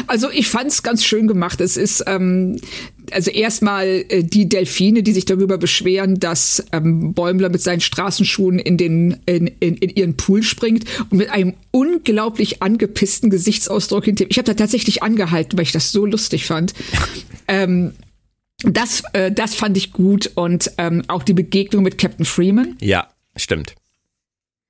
[0.06, 1.60] Also ich fand's ganz schön gemacht.
[1.60, 2.58] Es ist ähm,
[3.10, 8.58] also erstmal äh, die Delfine, die sich darüber beschweren, dass ähm, Bäumler mit seinen Straßenschuhen
[8.58, 14.24] in den in, in, in ihren Pool springt und mit einem unglaublich angepissten Gesichtsausdruck hinter.
[14.28, 16.72] Ich habe da tatsächlich angehalten, weil ich das so lustig fand.
[17.48, 17.92] ähm,
[18.62, 22.76] das, äh, das fand ich gut und ähm, auch die Begegnung mit Captain Freeman.
[22.80, 23.74] Ja, stimmt.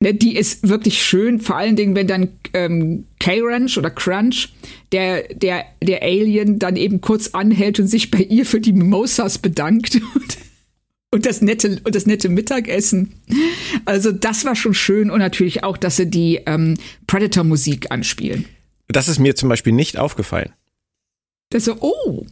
[0.00, 4.50] Ne, die ist wirklich schön, vor allen Dingen, wenn dann ähm, K-Ranch oder Crunch,
[4.92, 9.38] der, der, der Alien, dann eben kurz anhält und sich bei ihr für die Mimosas
[9.38, 10.38] bedankt und,
[11.12, 13.14] und, das, nette, und das nette Mittagessen.
[13.86, 18.44] Also das war schon schön und natürlich auch, dass sie die ähm, Predator-Musik anspielen.
[18.88, 20.52] Das ist mir zum Beispiel nicht aufgefallen.
[21.48, 22.26] Das so, oh,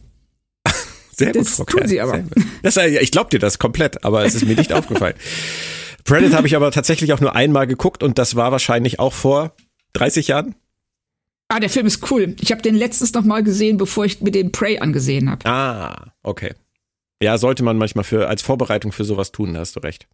[1.17, 2.19] Sehr gut, Das Frau tun sie aber.
[2.19, 2.31] Gut.
[2.63, 5.15] Das, äh, ich glaube dir das komplett, aber es ist mir nicht aufgefallen.
[6.03, 9.55] Predator habe ich aber tatsächlich auch nur einmal geguckt und das war wahrscheinlich auch vor
[9.93, 10.55] 30 Jahren.
[11.47, 12.35] ah, der Film ist cool.
[12.41, 15.45] Ich habe den letztens noch mal gesehen, bevor ich mir den Prey angesehen habe.
[15.49, 16.53] Ah, okay.
[17.21, 20.07] Ja, sollte man manchmal für als Vorbereitung für sowas tun, da hast du recht.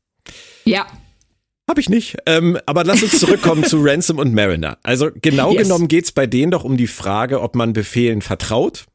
[0.66, 0.86] Ja,
[1.70, 2.18] Hab ich nicht.
[2.26, 4.78] Ähm, aber lass uns zurückkommen zu Ransom und Mariner.
[4.84, 5.64] Also genau Yes.
[5.64, 8.86] genommen geht's bei denen doch um die Frage, ob man Befehlen vertraut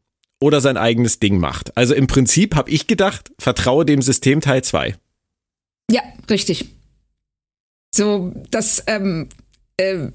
[0.41, 1.77] oder sein eigenes Ding macht.
[1.77, 4.97] Also im Prinzip habe ich gedacht, vertraue dem System Teil 2.
[5.91, 6.67] Ja, richtig.
[7.95, 9.29] So, das, ähm,
[9.79, 10.09] äh,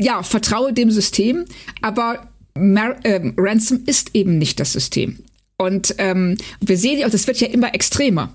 [0.00, 1.46] ja, vertraue dem System,
[1.82, 5.24] aber Mar ähm, Ransom ist eben nicht das System.
[5.56, 8.32] Und ähm, wir sehen ja auch, das wird ja immer extremer.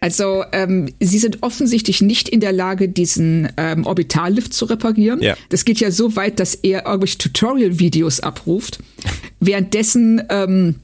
[0.00, 5.20] Also ähm, sie sind offensichtlich nicht in der Lage, diesen ähm, Orbitallift zu reparieren.
[5.20, 5.36] Ja.
[5.50, 8.78] Das geht ja so weit, dass er irgendwelche Tutorial-Videos abruft.
[9.40, 10.76] Währenddessen ähm,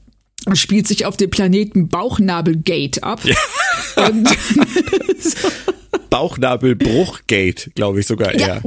[0.52, 3.22] spielt sich auf dem Planeten Bauchnabelgate ab.
[3.96, 4.28] Und
[6.10, 8.62] Bauchnabelbruchgate, glaube ich sogar eher.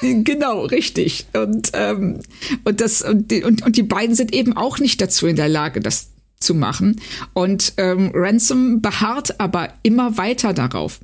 [0.00, 1.26] Genau, richtig.
[1.34, 2.20] Und, ähm,
[2.64, 5.48] und, das, und, die, und, und die beiden sind eben auch nicht dazu in der
[5.48, 6.11] Lage, das
[6.42, 7.00] zu machen.
[7.32, 11.00] Und ähm, Ransom beharrt aber immer weiter darauf.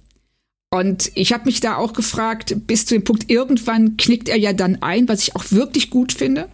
[0.71, 4.53] Und ich habe mich da auch gefragt, bis zu dem Punkt, irgendwann knickt er ja
[4.53, 6.49] dann ein, was ich auch wirklich gut finde.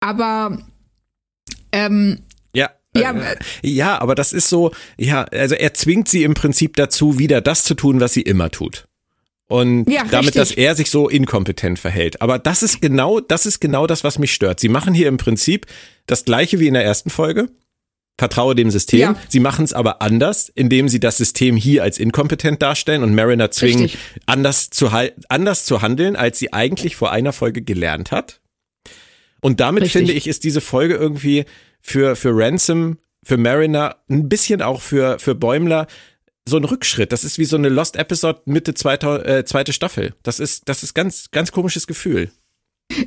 [0.00, 0.58] Aber
[1.72, 2.18] ähm,
[2.54, 2.70] Ja.
[2.94, 7.18] Ja, äh, ja, aber das ist so, ja, also er zwingt sie im Prinzip dazu,
[7.18, 8.84] wieder das zu tun, was sie immer tut.
[9.48, 10.34] Und Ja, damit, richtig.
[10.34, 12.20] dass er sich so inkompetent verhält.
[12.20, 14.60] Aber das ist genau, das ist genau das, was mich stört.
[14.60, 15.66] Sie machen hier im Prinzip
[16.06, 17.48] das gleiche wie in der ersten Folge.
[18.18, 19.00] Vertraue dem System.
[19.00, 19.16] Ja.
[19.28, 23.50] Sie machen es aber anders, indem sie das System hier als inkompetent darstellen und Mariner
[23.50, 24.00] zwingen, Richtig.
[24.26, 24.90] anders zu,
[25.28, 28.40] anders zu handeln, als sie eigentlich vor einer Folge gelernt hat.
[29.40, 29.98] Und damit Richtig.
[29.98, 31.46] finde ich, ist diese Folge irgendwie
[31.80, 35.86] für, für Ransom, für Mariner, ein bisschen auch für, für Bäumler
[36.44, 37.12] so ein Rückschritt.
[37.12, 40.14] Das ist wie so eine Lost Episode Mitte zweiter, äh, zweite Staffel.
[40.22, 42.30] Das ist, das ist ganz, ganz komisches Gefühl.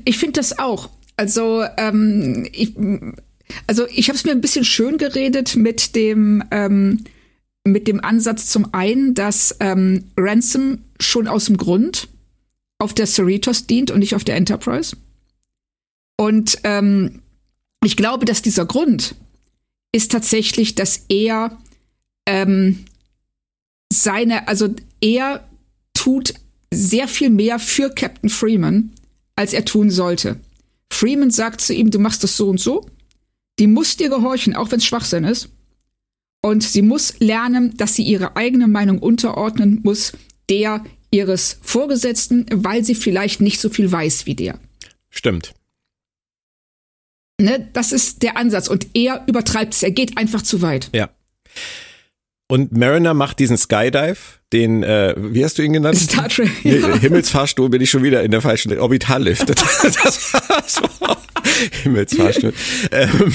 [0.04, 0.90] Ich finde das auch.
[1.16, 2.74] Also ähm, ich,
[3.68, 7.04] also ich habe es mir ein bisschen schön geredet mit dem ähm,
[7.68, 12.08] mit dem Ansatz zum einen, dass ähm, Ransom schon aus dem Grund
[12.78, 14.96] auf der Cerritos dient und nicht auf der Enterprise.
[16.18, 17.22] Und ähm,
[17.84, 19.16] ich glaube, dass dieser Grund
[19.92, 21.58] ist tatsächlich, dass er
[22.28, 22.86] ähm,
[23.92, 25.48] seine, also er
[25.94, 26.36] tut
[26.72, 28.92] sehr viel mehr für Captain Freeman,
[29.36, 30.40] als er tun sollte.
[30.96, 32.86] Freeman sagt zu ihm, du machst das so und so.
[33.60, 35.50] Die muss dir gehorchen, auch wenn es Schwachsinn ist.
[36.42, 40.14] Und sie muss lernen, dass sie ihre eigene Meinung unterordnen muss,
[40.50, 44.60] der ihres Vorgesetzten, weil sie vielleicht nicht so viel weiß wie der.
[45.10, 45.54] Stimmt.
[47.40, 48.68] Ne, das ist der Ansatz.
[48.68, 49.84] Und er übertreibt es.
[49.84, 50.90] Er geht einfach zu weit.
[50.94, 51.10] Ja.
[52.48, 54.18] Und Mariner macht diesen Skydive,
[54.54, 55.98] den, äh, wie hast du ihn genannt?
[55.98, 56.50] Star Trek.
[56.64, 56.96] Ja.
[57.00, 59.50] Himmelsfahrstuhl bin ich schon wieder in der falschen Orbitallift.
[59.50, 60.82] Das war so.
[61.84, 62.54] Himmelsfahrstuhl.
[62.92, 63.34] Ähm,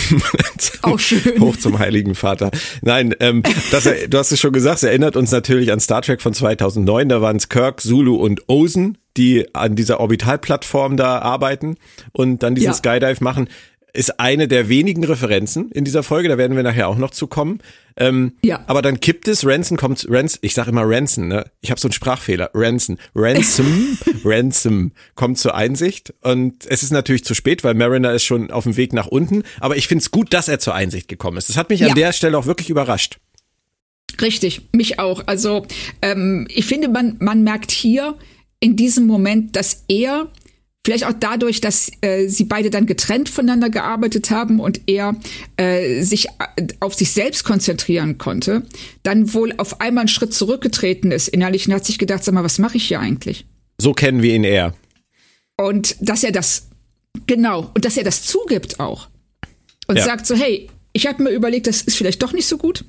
[0.82, 1.40] Auch schön.
[1.40, 2.50] Hoch zum Heiligen Vater.
[2.82, 3.42] Nein, ähm,
[3.72, 7.08] das, du hast es schon gesagt, es erinnert uns natürlich an Star Trek von 2009.
[7.08, 11.76] Da waren es Kirk, Zulu und Ozen, die an dieser Orbitalplattform da arbeiten
[12.12, 12.74] und dann diesen Ja.
[12.74, 13.48] Skydive machen.
[13.92, 17.26] Ist eine der wenigen Referenzen in dieser Folge, da werden wir nachher auch noch zu
[17.26, 17.58] kommen.
[17.96, 18.62] Ähm, Ja.
[18.66, 21.44] Aber dann kippt es, Ransom kommt, Rans, ich sage immer Ransom, ne?
[21.60, 22.50] Ich habe so einen Sprachfehler.
[22.54, 28.24] Ransom, Ransom, Ransom kommt zur Einsicht und es ist natürlich zu spät, weil Mariner ist
[28.24, 29.42] schon auf dem Weg nach unten.
[29.60, 31.48] Aber ich finde es gut, dass er zur Einsicht gekommen ist.
[31.48, 31.88] Das hat mich Ja.
[31.88, 33.18] an der Stelle auch wirklich überrascht.
[34.20, 35.22] Richtig, mich auch.
[35.26, 35.66] Also
[36.02, 38.16] ähm, ich finde, man, man merkt hier
[38.60, 40.28] in diesem Moment, dass er
[40.84, 45.14] vielleicht auch dadurch, dass äh, sie beide dann getrennt voneinander gearbeitet haben und er
[45.56, 48.62] äh, sich äh, auf sich selbst konzentrieren konnte,
[49.02, 52.44] dann wohl auf einmal einen Schritt zurückgetreten ist innerlich und hat sich gedacht, sag mal,
[52.44, 53.44] was mache ich hier eigentlich?
[53.78, 54.74] So kennen wir ihn eher.
[55.56, 56.68] Und dass er das,
[57.26, 59.08] genau, und dass er das zugibt auch.
[59.86, 60.04] Und Ja.
[60.04, 62.84] sagt so, hey, ich habe mir überlegt, das ist vielleicht doch nicht so gut.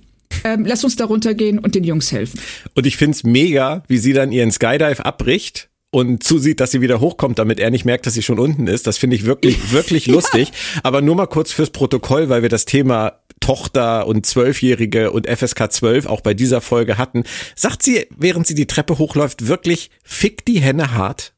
[0.45, 2.39] Ähm, lass uns da runtergehen und den Jungs helfen.
[2.73, 7.01] Und ich find's mega, wie sie dann ihren Skydive abbricht und zusieht, dass sie wieder
[7.01, 8.87] hochkommt, damit er nicht merkt, dass sie schon unten ist.
[8.87, 10.51] Das finde ich wirklich, wirklich lustig.
[10.83, 15.71] Aber nur mal kurz fürs Protokoll, weil wir das Thema Tochter und Zwölfjährige und FSK
[15.71, 17.23] 12 auch bei dieser Folge hatten.
[17.55, 21.33] Sagt sie, während sie die Treppe hochläuft, wirklich, fick die Henne hart?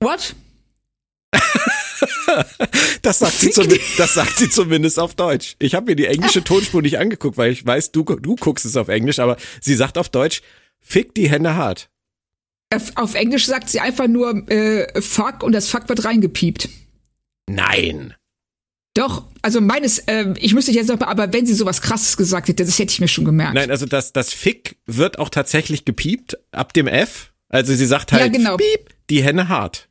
[0.00, 0.34] What?
[3.02, 3.50] Das sagt, sie
[3.98, 5.56] das sagt sie zumindest auf Deutsch.
[5.58, 8.76] Ich habe mir die englische Tonspur nicht angeguckt, weil ich weiß, du, du guckst es
[8.76, 10.42] auf Englisch, aber sie sagt auf Deutsch,
[10.80, 11.90] fick die Henne hart.
[12.96, 16.68] Auf- Englisch sagt sie einfach nur äh, fuck und das fuck wird reingepiept.
[17.48, 18.14] Nein.
[18.96, 22.48] Doch, also meines, äh, ich müsste jetzt noch mal, aber wenn sie sowas krasses gesagt
[22.48, 23.54] hätte, das hätte ich mir schon gemerkt.
[23.54, 27.32] Nein, also das, das Fick wird auch tatsächlich gepiept ab dem F.
[27.48, 28.56] Also sie sagt halt, Ja, genau.
[28.56, 29.88] piep, die Henne hart.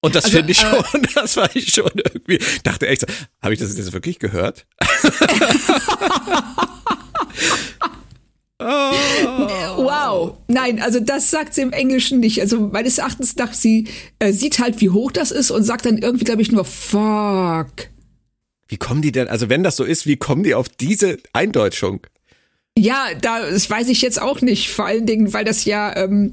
[0.00, 3.06] Und das Also, finde ich äh, schon, das war ich schon irgendwie, dachte echt so,
[3.40, 4.66] habe ich das jetzt wirklich gehört?
[8.58, 10.38] Wow.
[10.48, 12.40] Nein, also das sagt sie im Englischen nicht.
[12.40, 13.88] Also meines Erachtens nach, sie
[14.18, 17.88] äh, sieht halt, wie hoch das ist und sagt dann irgendwie, glaube ich, nur fuck.
[18.68, 22.06] Wie kommen die denn, also wenn das so ist, wie kommen die auf diese Eindeutschung?
[22.76, 24.70] Ja, da, das weiß ich jetzt auch nicht.
[24.70, 26.32] Vor allen Dingen, weil das ja, ähm,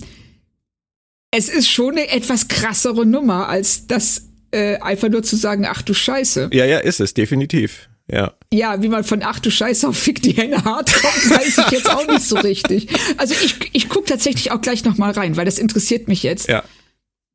[1.32, 5.82] es ist schon eine etwas krassere Nummer, als das äh, einfach nur zu sagen, ach
[5.82, 6.50] du Scheiße.
[6.52, 7.90] Ja, ja, ist es, definitiv.
[8.10, 8.34] Ja.
[8.54, 11.72] Ja, wie man von ach du Scheiße auf Fick die Hände hart kommt, weiß ich
[11.72, 12.90] jetzt auch nicht so richtig.
[13.18, 16.50] Also ich, ich guck tatsächlich auch gleich noch mal rein, weil das interessiert mich jetzt.
[16.50, 16.64] Ja.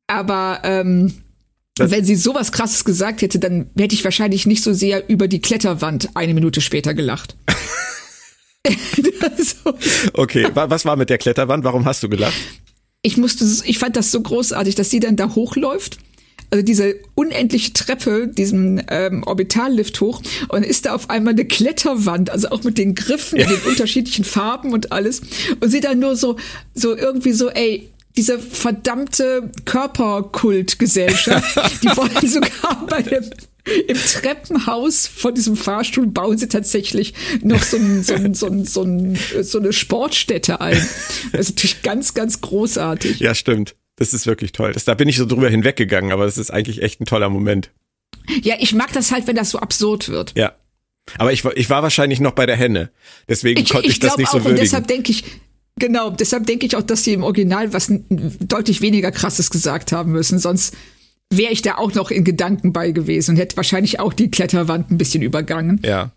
[0.05, 1.13] Aber ähm,
[1.75, 5.27] Das- wenn sie sowas krasses gesagt hätte, dann hätte ich wahrscheinlich nicht so sehr über
[5.27, 7.35] die Kletterwand eine Minute später gelacht.
[9.37, 9.73] so.
[10.13, 11.63] Okay, wa- was war mit der Kletterwand?
[11.63, 12.35] Warum hast du gelacht?
[13.01, 15.97] Ich musste, ich fand das so großartig, dass sie dann da hochläuft.
[16.49, 22.29] Also diese unendliche Treppe, diesen ähm, Orbitallift hoch und ist da auf einmal eine Kletterwand,
[22.29, 25.21] also auch mit den Griffen in den unterschiedlichen Farben und alles
[25.59, 26.37] und sie dann nur so
[26.73, 33.23] so irgendwie so, ey, diese verdammte Körperkultgesellschaft, die wollen sogar bei dem
[33.87, 38.65] im Treppenhaus von diesem Fahrstuhl bauen sie tatsächlich noch so, ein, so, ein, so, ein,
[38.65, 40.77] so, ein, so eine Sportstätte ein.
[41.33, 43.19] Das ist natürlich ganz, ganz großartig.
[43.19, 43.75] Ja, stimmt.
[43.97, 44.71] Das ist wirklich toll.
[44.73, 47.71] Das, da bin ich so drüber hinweggegangen, aber das ist eigentlich echt ein toller Moment.
[48.41, 50.33] Ja, ich mag das halt, wenn das so absurd wird.
[50.37, 50.53] Ja.
[51.17, 52.91] Aber ich, ich war wahrscheinlich noch bei der Henne.
[53.27, 54.51] Deswegen ich, konnte ich, ich das nicht so würdigen.
[54.51, 55.23] Und deshalb denke ich,
[55.79, 60.11] Genau, deshalb denke ich auch, dass sie im Original was deutlich weniger krasses gesagt haben
[60.11, 60.39] müssen.
[60.39, 60.75] Sonst
[61.31, 64.89] wäre ich da auch noch in Gedanken bei gewesen und hätte wahrscheinlich auch die Kletterwand
[64.89, 65.79] ein bisschen übergangen.
[65.85, 66.11] Ja.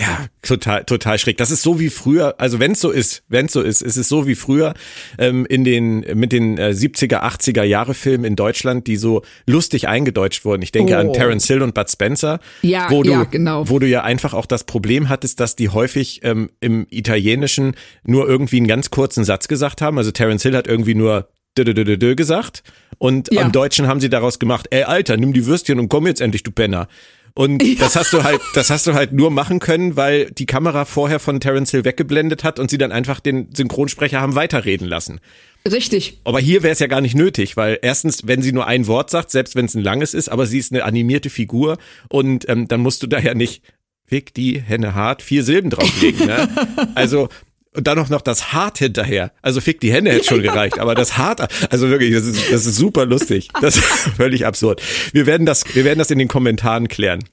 [0.00, 1.36] Ja, total, total schräg.
[1.36, 3.96] Das ist so wie früher, also wenn es so ist, wenn es so ist, ist
[3.96, 4.74] es so wie früher
[5.18, 9.86] ähm, in den mit den äh, 70er, 80er Jahre Filmen in Deutschland, die so lustig
[9.86, 10.62] eingedeutscht wurden.
[10.62, 10.98] Ich denke oh.
[10.98, 13.68] an Terence Hill und Bud Spencer, ja, wo du, ja, genau.
[13.68, 18.28] wo du ja einfach auch das Problem hattest, dass die häufig ähm, im Italienischen nur
[18.28, 19.96] irgendwie einen ganz kurzen Satz gesagt haben.
[19.98, 22.64] Also Terence Hill hat irgendwie nur gesagt
[22.98, 23.42] und ja.
[23.42, 26.42] am Deutschen haben sie daraus gemacht, ey Alter, nimm die Würstchen und komm jetzt endlich,
[26.42, 26.88] du Penner.
[27.36, 27.74] Und ja.
[27.80, 31.18] das hast du halt, das hast du halt nur machen können, weil die Kamera vorher
[31.18, 35.20] von Terence Hill weggeblendet hat und sie dann einfach den Synchronsprecher haben weiterreden lassen.
[35.68, 36.20] Richtig.
[36.24, 39.10] Aber hier wäre es ja gar nicht nötig, weil erstens, wenn sie nur ein Wort
[39.10, 42.68] sagt, selbst wenn es ein langes ist, aber sie ist eine animierte Figur und ähm,
[42.68, 43.62] dann musst du da ja nicht
[44.06, 46.26] Fick die Henne hart vier Silben drauflegen.
[46.26, 46.48] Ne?
[46.94, 47.30] Also
[47.76, 49.32] und dann noch, noch das Hart hinterher.
[49.42, 51.40] Also fick die Hände hätte schon gereicht, aber das Hart,
[51.72, 53.48] also wirklich, das ist, das ist super lustig.
[53.60, 53.84] Das ist
[54.16, 54.80] völlig absurd.
[55.12, 57.24] Wir werden das, wir werden das in den Kommentaren klären,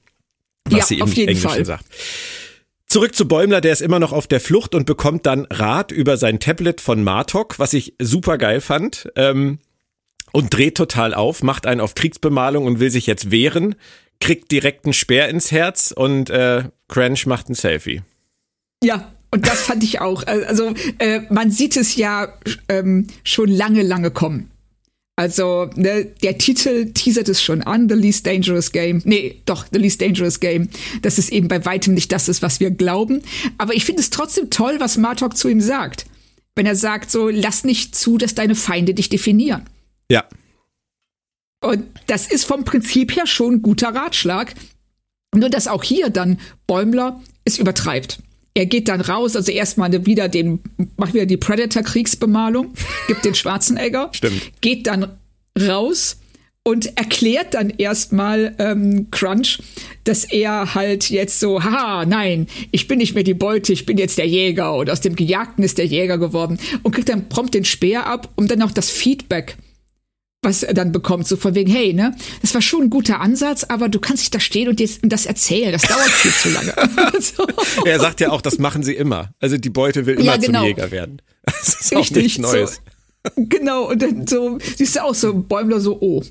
[0.64, 1.64] was ja, sie im Englischen Fall.
[1.64, 1.84] sagt.
[2.86, 6.16] Zurück zu Bäumler, der ist immer noch auf der Flucht und bekommt dann Rat über
[6.16, 9.10] sein Tablet von Martok, was ich super geil fand.
[9.16, 9.60] Ähm,
[10.32, 13.74] und dreht total auf, macht einen auf Kriegsbemalung und will sich jetzt wehren,
[14.18, 18.02] kriegt direkt einen Speer ins Herz und äh, Cranch macht ein Selfie.
[18.82, 20.26] Ja, und das fand ich auch.
[20.26, 22.28] Äh, also äh, man sieht es ja
[22.68, 24.50] ähm, schon lange, lange kommen.
[25.16, 29.02] Also ne, der Titel teasert es schon an, The Least Dangerous Game.
[29.04, 30.68] Nee, doch, The Least Dangerous Game.
[31.00, 33.22] Dass es eben bei weitem nicht das ist, was wir glauben.
[33.58, 36.06] Aber ich finde es trotzdem toll, was Martok zu ihm sagt.
[36.54, 39.64] Wenn er sagt so, lass nicht zu, dass deine Feinde dich definieren.
[40.10, 40.24] Ja.
[41.64, 44.54] Und das ist vom Prinzip her schon ein guter Ratschlag.
[45.34, 48.18] Nur dass auch hier dann Bäumler es übertreibt
[48.54, 50.60] er geht dann raus, also erstmal wieder den,
[50.96, 52.74] macht wieder die Predator-Kriegsbemalung,
[53.08, 54.42] gibt den Schwarzenegger, Stimmt.
[54.60, 55.08] geht dann
[55.58, 56.18] raus
[56.64, 59.58] und erklärt dann erstmal ähm, Crunch,
[60.04, 63.98] dass er halt jetzt so, haha, nein, ich bin nicht mehr die Beute, ich bin
[63.98, 67.54] jetzt der Jäger oder aus dem Gejagten ist der Jäger geworden und kriegt dann prompt
[67.54, 69.56] den Speer ab, um dann auch das Feedback
[70.42, 73.64] was er dann bekommt, so von wegen, hey, ne, das war schon ein guter Ansatz,
[73.64, 76.50] aber du kannst nicht da stehen und, jetzt, und das erzählen, das dauert viel zu
[76.50, 76.74] lange.
[77.20, 77.46] so.
[77.84, 79.30] Er sagt ja auch, das machen sie immer.
[79.40, 80.60] Also die Beute will immer ja, genau.
[80.60, 81.22] zum Jäger werden.
[81.44, 82.80] Das ist auch Richtig, nichts Neues.
[83.24, 86.22] So, genau, und dann so, siehst du auch so, Bäumler so, oh.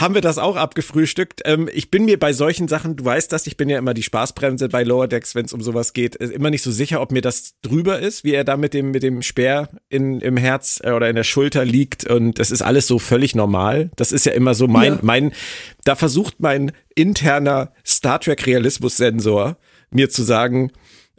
[0.00, 1.42] Haben wir das auch abgefrühstückt.
[1.44, 4.02] Ähm, ich bin mir bei solchen Sachen, du weißt das, ich bin ja immer die
[4.02, 7.22] Spaßbremse bei Lower Decks, wenn es um sowas geht, immer nicht so sicher, ob mir
[7.22, 10.92] das drüber ist, wie er da mit dem, mit dem Speer in, im Herz äh,
[10.92, 12.08] oder in der Schulter liegt.
[12.08, 13.90] Und das ist alles so völlig normal.
[13.96, 14.98] Das ist ja immer so mein, ja.
[15.02, 15.32] mein,
[15.84, 19.56] da versucht mein interner Star Trek Realismus-Sensor
[19.90, 20.70] mir zu sagen,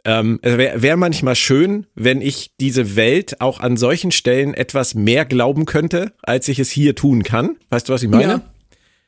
[0.04, 5.26] ähm, Wäre wär manchmal schön, wenn ich diese Welt auch an solchen Stellen etwas mehr
[5.26, 7.56] glauben könnte, als ich es hier tun kann.
[7.68, 8.32] Weißt du, was ich meine?
[8.32, 8.42] Ja.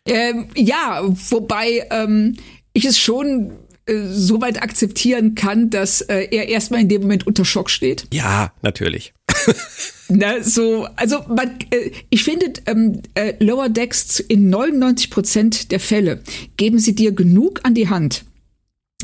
[0.07, 2.37] Ähm, ja, wobei ähm,
[2.73, 3.53] ich es schon
[3.87, 8.07] äh, so weit akzeptieren kann, dass äh, er erstmal in dem Moment unter Schock steht.
[8.13, 9.13] Ja, natürlich.
[10.09, 15.81] Na, so, also man, äh, ich finde, ähm, äh, Lower Decks in 99 Prozent der
[15.81, 16.23] Fälle
[16.57, 18.25] geben sie dir genug an die Hand,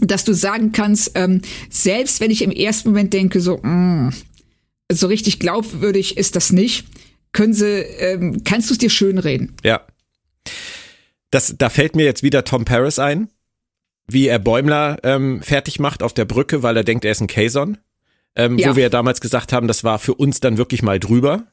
[0.00, 4.12] dass du sagen kannst, ähm, selbst wenn ich im ersten Moment denke, so, mh, mm,
[4.92, 6.86] so richtig glaubwürdig ist das nicht,
[7.32, 9.54] können sie, ähm, kannst du es dir schönreden.
[9.64, 9.82] Ja.
[11.30, 13.28] Das, da fällt mir jetzt wieder Tom Paris ein,
[14.06, 17.26] wie er Bäumler ähm, fertig macht auf der Brücke, weil er denkt, er ist ein
[17.26, 17.78] Kazon.
[18.34, 18.70] Ähm, ja.
[18.70, 21.44] Wo wir ja damals gesagt haben, das war für uns dann wirklich mal drüber.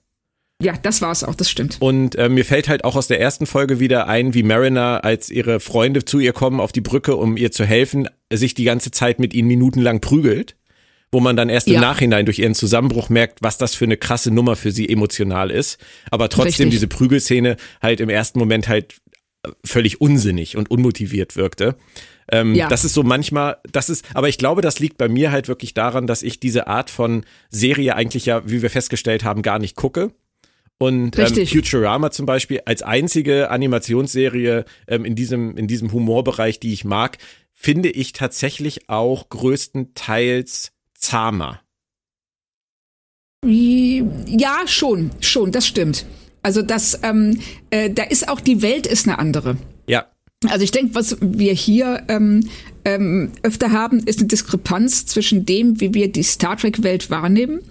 [0.62, 1.78] Ja, das war es auch, das stimmt.
[1.80, 5.30] Und äh, mir fällt halt auch aus der ersten Folge wieder ein, wie Mariner, als
[5.30, 8.92] ihre Freunde zu ihr kommen auf die Brücke, um ihr zu helfen, sich die ganze
[8.92, 10.56] Zeit mit ihnen minutenlang prügelt.
[11.12, 11.76] Wo man dann erst ja.
[11.76, 15.50] im Nachhinein durch ihren Zusammenbruch merkt, was das für eine krasse Nummer für sie emotional
[15.52, 15.78] ist.
[16.10, 16.72] Aber trotzdem Richtig.
[16.72, 18.96] diese Prügelszene halt im ersten Moment halt
[19.64, 21.76] völlig unsinnig und unmotiviert wirkte.
[22.32, 22.68] Ähm, ja.
[22.68, 25.74] Das ist so manchmal, das ist, aber ich glaube, das liegt bei mir halt wirklich
[25.74, 29.76] daran, dass ich diese Art von Serie eigentlich ja, wie wir festgestellt haben, gar nicht
[29.76, 30.12] gucke.
[30.78, 31.48] Und ähm.
[31.48, 37.18] Futurama zum Beispiel als einzige Animationsserie ähm, in, diesem, in diesem Humorbereich, die ich mag,
[37.54, 41.62] finde ich tatsächlich auch größtenteils zahmer.
[43.46, 46.06] Ja, schon, schon, das stimmt.
[46.46, 47.40] Also das, ähm,
[47.72, 49.58] äh, da ist auch die Welt ist eine andere.
[49.88, 50.06] Ja,
[50.48, 52.48] Also ich denke, was wir hier ähm,
[52.86, 57.62] ähm, öfter haben, ist eine Diskrepanz zwischen dem, wie wir die Star Trek-Welt wahrnehmen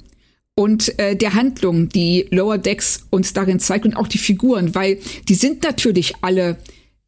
[0.57, 4.99] und äh, der Handlung, die Lower Decks uns darin zeigt und auch die Figuren, weil
[5.29, 6.57] die sind natürlich alle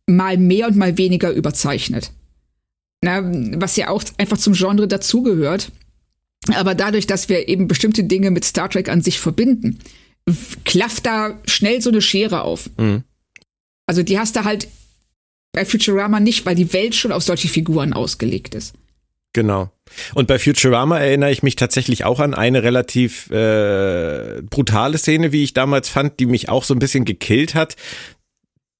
[0.06, 2.12] mal mehr und mal weniger überzeichnet.
[3.00, 3.22] Na,
[3.60, 5.72] was ja auch einfach zum Genre dazugehört.
[6.54, 9.80] Aber dadurch, dass wir eben bestimmte Dinge mit Star Trek an sich verbinden,
[10.64, 12.68] klafft da schnell so eine Schere auf.
[12.76, 13.04] Mhm.
[13.86, 14.68] Also die hast du halt
[15.52, 18.74] bei Futurama nicht, weil die Welt schon auf solche Figuren ausgelegt ist.
[19.32, 19.70] Genau.
[20.14, 25.44] Und bei Futurama erinnere ich mich tatsächlich auch an eine relativ äh, brutale Szene, wie
[25.44, 27.76] ich damals fand, die mich auch so ein bisschen gekillt hat.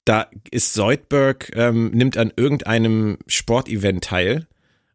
[0.04, 4.46] Da ist Zoidberg, ähm, nimmt an irgendeinem Sportevent teil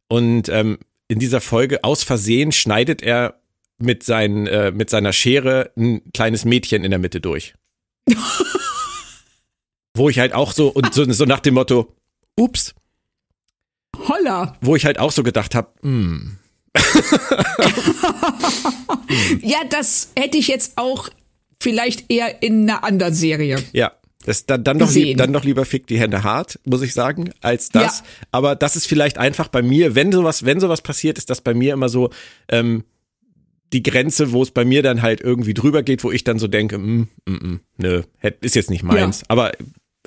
[0.08, 3.41] und ähm, in dieser Folge aus Versehen schneidet er
[3.82, 7.54] mit, sein, äh, mit seiner Schere ein kleines Mädchen in der Mitte durch.
[9.94, 11.94] Wo ich halt auch so, und so, so nach dem Motto,
[12.38, 12.74] ups,
[14.08, 14.58] Holla!
[14.62, 16.40] wo ich halt auch so gedacht habe, hm,
[19.42, 21.10] Ja, das hätte ich jetzt auch
[21.60, 23.62] vielleicht eher in einer anderen Serie.
[23.74, 23.92] Ja,
[24.26, 27.32] das dann, dann, doch lieb, dann doch lieber Fick die Hände hart, muss ich sagen,
[27.42, 28.00] als das.
[28.00, 28.06] Ja.
[28.32, 31.54] Aber das ist vielleicht einfach bei mir, wenn sowas, wenn sowas passiert, ist das bei
[31.54, 32.10] mir immer so
[32.48, 32.84] ähm,
[33.74, 36.48] die Grenze, wo es bei mir dann halt irgendwie drüber geht, wo ich dann so
[36.48, 38.04] denke, mm, mm, mm, nö,
[38.42, 39.20] ist jetzt nicht meins.
[39.20, 39.26] Ja.
[39.30, 39.52] Aber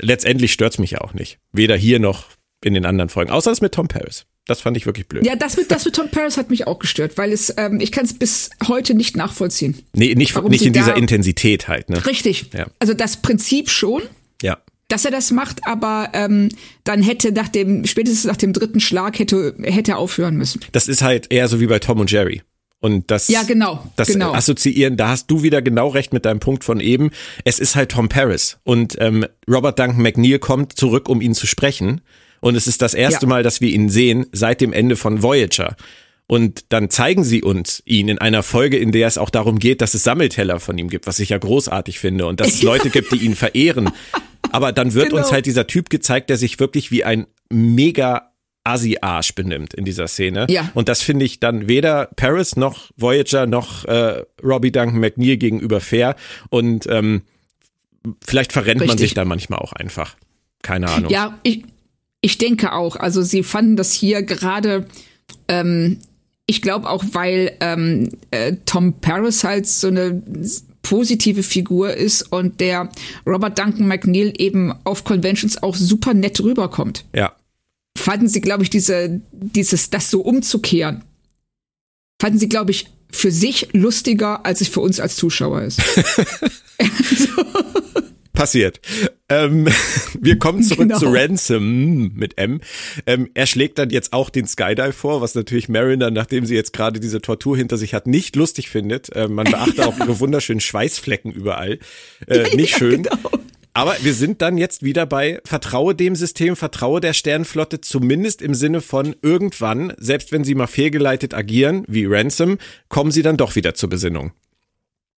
[0.00, 1.38] letztendlich stört's mich ja auch nicht.
[1.52, 2.26] Weder hier noch
[2.62, 3.30] in den anderen Folgen.
[3.30, 4.26] Außer das mit Tom Paris.
[4.46, 5.24] Das fand ich wirklich blöd.
[5.24, 7.92] Ja, das mit, das mit Tom Paris hat mich auch gestört, weil es, ähm, ich
[7.92, 9.78] kann es bis heute nicht nachvollziehen.
[9.94, 12.04] Nee, nicht, nicht in dieser Intensität halt, ne?
[12.04, 12.46] Richtig.
[12.52, 12.66] Ja.
[12.78, 14.02] Also das Prinzip schon,
[14.42, 14.58] Ja.
[14.88, 16.50] dass er das macht, aber ähm,
[16.84, 20.60] dann hätte nach dem, spätestens nach dem dritten Schlag hätte, hätte er aufhören müssen.
[20.72, 22.42] Das ist halt eher so wie bei Tom und Jerry.
[22.84, 24.34] Und das, Ja, genau, das genau.
[24.34, 27.12] Assoziieren, da hast du wieder genau recht mit deinem Punkt von eben.
[27.42, 31.46] Es ist halt Tom Paris und ähm, Robert Duncan McNeil kommt zurück, um ihn zu
[31.46, 32.02] sprechen.
[32.40, 33.28] Und es ist das erste Ja.
[33.30, 35.76] Mal, dass wir ihn sehen seit dem Ende von Voyager.
[36.26, 39.80] Und dann zeigen sie uns ihn in einer Folge, in der es auch darum geht,
[39.80, 42.90] dass es Sammelteller von ihm gibt, was ich ja großartig finde und dass es Leute
[42.90, 43.88] gibt, die ihn verehren.
[44.52, 45.22] Aber dann wird Genau.
[45.22, 48.33] uns halt dieser Typ gezeigt, der sich wirklich wie ein mega
[48.64, 50.46] Assi-Arsch benimmt in dieser Szene.
[50.48, 50.70] Ja.
[50.74, 55.80] Und das finde ich dann weder Paris noch Voyager noch äh, Robbie Duncan McNeil gegenüber
[55.80, 56.16] fair.
[56.48, 57.22] Und ähm,
[58.24, 59.10] vielleicht verrennt man Richtig.
[59.10, 60.16] sich da manchmal auch einfach.
[60.62, 61.10] Keine Ahnung.
[61.10, 61.64] Ja, ich,
[62.22, 62.96] ich denke auch.
[62.96, 64.86] Also sie fanden das hier gerade,
[65.46, 65.98] ähm,
[66.46, 70.22] ich glaube auch, weil ähm, äh, Tom Paris halt so eine
[70.80, 72.88] positive Figur ist und der
[73.26, 77.04] Robert Duncan McNeil eben auf Conventions auch super nett rüberkommt.
[77.14, 77.34] Ja.
[77.96, 81.04] Fanden sie, glaube ich, diese, dieses, das so umzukehren,
[82.20, 85.80] fanden sie, glaube ich, für sich lustiger, als es für uns als Zuschauer ist.
[88.32, 88.80] Passiert.
[89.28, 89.68] Ähm,
[90.20, 90.98] wir kommen zurück Genau.
[90.98, 92.60] zu Ransom mit M.
[93.06, 96.72] Ähm, er schlägt dann jetzt auch den Skydive vor, was natürlich Mariner, nachdem sie jetzt
[96.72, 99.08] gerade diese Tortur hinter sich hat, nicht lustig findet.
[99.14, 101.78] Ähm, man beachte auch ihre wunderschönen Schweißflecken überall.
[102.26, 103.02] Äh, nicht Ja, schön.
[103.04, 103.30] genau.
[103.76, 108.54] Aber wir sind dann jetzt wieder bei Vertraue dem System, vertraue der Sternenflotte, zumindest im
[108.54, 112.58] Sinne von irgendwann, selbst wenn sie mal fehlgeleitet agieren, wie Ransom,
[112.88, 114.30] kommen sie dann doch wieder zur Besinnung.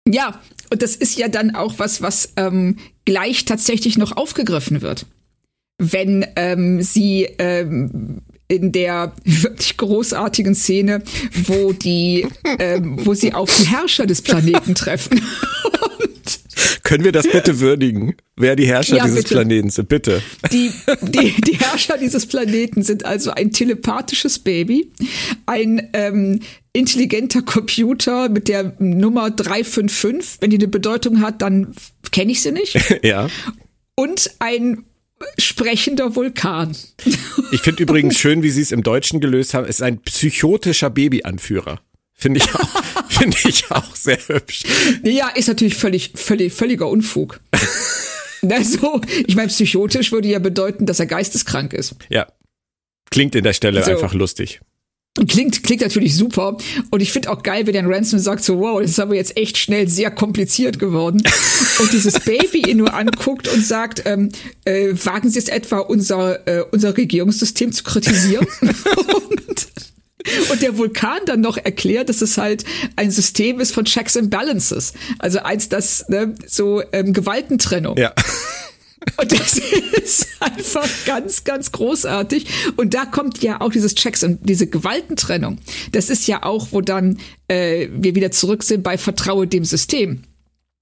[0.07, 0.39] Ja,
[0.69, 5.05] und das ist ja dann auch was, was ähm, gleich tatsächlich noch aufgegriffen wird.
[5.77, 11.03] Wenn ähm, sie ähm, in der wirklich großartigen Szene,
[11.43, 12.25] wo die,
[12.59, 15.21] ähm, wo sie auf die Herrscher des Planeten treffen.
[16.83, 19.35] Können wir das bitte würdigen, wer die Herrscher Ja, dieses bitte.
[19.35, 19.89] Planeten sind?
[19.89, 20.21] Bitte.
[20.51, 24.91] die, die, die Herrscher dieses Planeten sind also ein telepathisches Baby,
[25.45, 26.41] ein ähm,
[26.73, 30.41] intelligenter Computer mit der Nummer 355.
[30.41, 31.73] Wenn die eine Bedeutung hat, dann
[32.11, 32.77] kenne ich sie nicht.
[33.03, 33.27] ja.
[33.95, 34.83] und ein
[35.37, 36.75] sprechender Vulkan.
[37.51, 39.63] Ich finde übrigens schön, wie sie es im Deutschen gelöst haben.
[39.65, 41.79] Es ist ein psychotischer Babyanführer.
[42.13, 42.69] Finde ich auch,
[43.17, 44.63] finde ich auch sehr hübsch.
[45.03, 47.39] Ja, ist natürlich völlig, völlig, völliger Unfug.
[48.47, 51.95] Also, ich meine, psychotisch würde ja bedeuten, dass er geisteskrank ist.
[52.09, 52.27] Ja.
[53.09, 53.89] Klingt in der Stelle So.
[53.89, 54.61] einfach lustig.
[55.27, 56.57] Klingt, klingt natürlich super.
[56.91, 59.37] Und ich finde auch geil, wenn der Ransom sagt so, wow, das ist aber jetzt
[59.37, 61.23] echt schnell sehr kompliziert geworden.
[61.79, 64.29] und dieses Baby ihn nur anguckt und sagt, ähm,
[64.65, 68.45] äh, wagen Sie es etwa, unser, äh, unser Regierungssystem zu kritisieren?
[68.61, 69.67] und
[70.51, 72.65] Und der Vulkan dann noch erklärt, dass es halt
[72.95, 74.93] ein System ist von Checks and Balances.
[75.19, 77.97] Also eins, das ne, so ähm, Gewaltentrennung.
[77.97, 78.13] Ja.
[79.17, 79.59] Und das
[80.03, 82.47] ist einfach ganz, ganz großartig.
[82.75, 85.59] Und da kommt ja auch dieses Checks und diese Gewaltentrennung.
[85.91, 90.23] Das ist ja auch, wo dann äh, wir wieder zurück sind bei Vertraue dem System.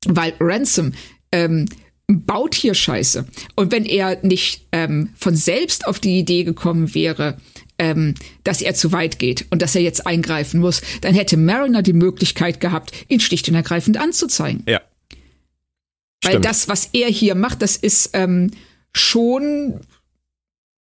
[0.06, 0.94] Weil Ransom
[1.34, 1.66] ähm,
[2.08, 3.26] baut hier Scheiße.
[3.56, 7.38] Und wenn er nicht ähm, von selbst auf die Idee gekommen wäre,
[7.80, 11.82] ähm, dass er zu weit geht und dass er jetzt eingreifen muss, dann hätte Mariner
[11.82, 14.64] die Möglichkeit gehabt, ihn schlicht und ergreifend anzuzeigen.
[14.68, 14.82] Ja.
[16.24, 16.46] Weil Stimmt.
[16.46, 18.52] das, was er hier macht, das ist ähm,
[18.96, 19.82] schon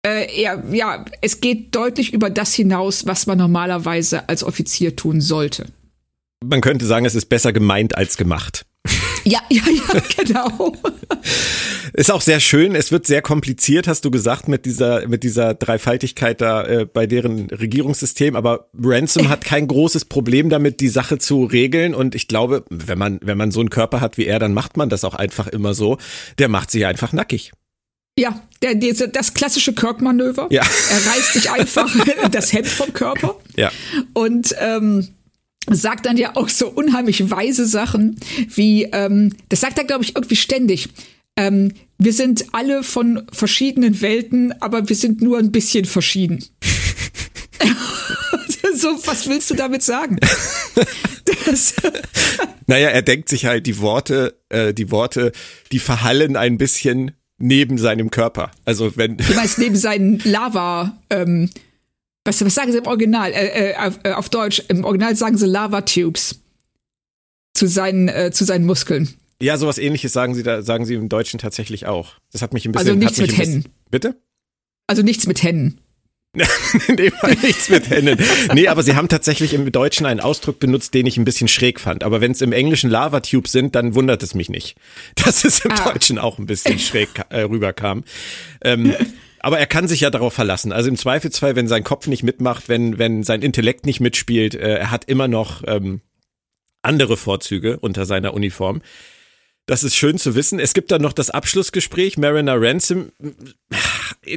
[0.04, 5.20] äh, er, ja, es geht deutlich über das hinaus, was man normalerweise als Offizier tun
[5.20, 5.66] sollte.
[6.44, 8.66] Man könnte sagen, es ist besser gemeint als gemacht.
[9.24, 10.72] Ja, ja, ja, genau.
[11.92, 12.74] Ist auch sehr schön.
[12.74, 17.06] Es wird sehr kompliziert, hast du gesagt, mit dieser, mit dieser Dreifaltigkeit da äh, bei
[17.06, 18.34] deren Regierungssystem.
[18.36, 21.94] Aber Ransom hat kein großes Problem damit, die Sache zu regeln.
[21.94, 24.76] Und ich glaube, wenn man, wenn man so einen Körper hat wie er, dann macht
[24.76, 25.98] man das auch einfach immer so.
[26.38, 27.52] Der macht sich einfach nackig.
[28.18, 30.48] Ja, der, der, das klassische Kirk-Manöver.
[30.50, 30.62] Ja.
[30.62, 31.90] Er reißt sich einfach
[32.30, 33.36] das Hemd vom Körper.
[33.56, 33.70] Ja.
[34.12, 35.08] Und ähm,
[35.70, 38.16] sagt dann ja auch so unheimlich weise Sachen,
[38.48, 40.88] wie, ähm, das sagt er, glaube ich, irgendwie ständig.
[41.36, 46.44] Ähm, wir sind alle von verschiedenen Welten, aber wir sind nur ein bisschen verschieden.
[48.74, 50.18] so, was willst du damit sagen?
[51.46, 51.74] Das,
[52.66, 55.32] Naja, er denkt sich halt die Worte, äh, die Worte,
[55.72, 58.50] die verhallen ein bisschen neben seinem Körper.
[58.64, 59.16] Also wenn.
[59.16, 61.50] du meinst neben seinen Lava, ähm,
[62.24, 63.32] was, was sagen sie im Original?
[63.32, 66.40] Äh, äh, auf, äh, auf Deutsch, im Original sagen sie Lava-Tubes
[67.54, 69.12] zu seinen, äh, zu seinen Muskeln.
[69.40, 72.14] Ja, sowas ähnliches sagen sie da, sagen sie im Deutschen tatsächlich auch.
[72.32, 72.88] Das hat mich ein bisschen.
[72.88, 73.72] Also nichts mit bisschen, Händen.
[73.90, 74.16] Bitte?
[74.86, 75.78] Also nichts mit Händen.
[76.88, 78.24] In dem Fall nichts mit Händen.
[78.54, 81.78] Nee, aber sie haben tatsächlich im Deutschen einen Ausdruck benutzt, den ich ein bisschen schräg
[81.78, 82.04] fand.
[82.04, 84.76] Aber wenn es im Englischen Lava-Tubes sind, dann wundert es mich nicht,
[85.16, 85.92] dass es im Ah.
[85.92, 88.04] Deutschen auch ein bisschen schräg äh, rüberkam.
[88.62, 88.94] Ähm,
[89.42, 90.72] aber er kann sich ja darauf verlassen.
[90.72, 94.78] Also im Zweifelsfall, wenn sein Kopf nicht mitmacht, wenn, wenn sein Intellekt nicht mitspielt, äh,
[94.78, 96.00] er hat immer noch ähm,
[96.80, 98.82] andere Vorzüge unter seiner Uniform.
[99.66, 100.58] Das ist schön zu wissen.
[100.58, 103.12] Es gibt dann noch das Abschlussgespräch, Mariner Ransom.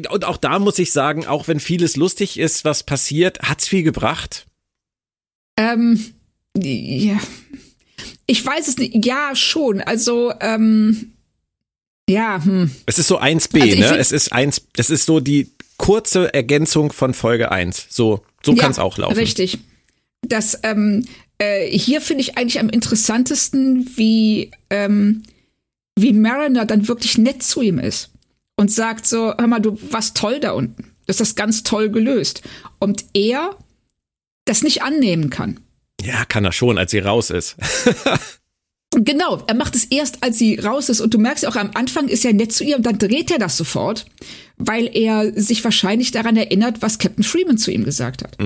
[0.10, 3.84] Und auch da muss ich sagen, auch wenn vieles lustig ist, was passiert, hat's viel
[3.84, 4.46] gebracht.
[5.58, 6.14] Ähm,
[6.56, 7.20] ja.
[8.28, 9.06] Ich weiß es nicht.
[9.06, 9.82] Ja, schon.
[9.82, 11.15] Also, ähm,
[12.10, 12.72] ja, hm.
[12.86, 13.98] Es ist so 1b, Also ne?
[13.98, 17.88] Es ist eins, das ist so die kurze Ergänzung von Folge 1.
[17.90, 19.18] So, so ja, kann's auch laufen.
[19.18, 19.60] Richtig.
[20.22, 21.06] Das, ähm,
[21.38, 25.24] äh, hier finde ich eigentlich am interessantesten, wie, ähm,
[25.96, 28.12] wie Mariner dann wirklich nett zu ihm ist
[28.56, 30.84] und sagt so, hör mal, du warst toll da unten.
[30.84, 32.42] Du hast das ganz toll gelöst.
[32.80, 33.56] Und er
[34.46, 35.60] das nicht annehmen kann.
[36.02, 37.56] Ja, kann er schon, als sie raus ist.
[38.92, 41.02] Genau, er macht es erst, als sie raus ist.
[41.02, 43.40] Und du merkst auch, am Anfang ist er nett zu ihr und dann dreht er
[43.40, 44.06] das sofort,
[44.58, 48.38] weil er sich wahrscheinlich daran erinnert, was Captain Freeman zu ihm gesagt hat.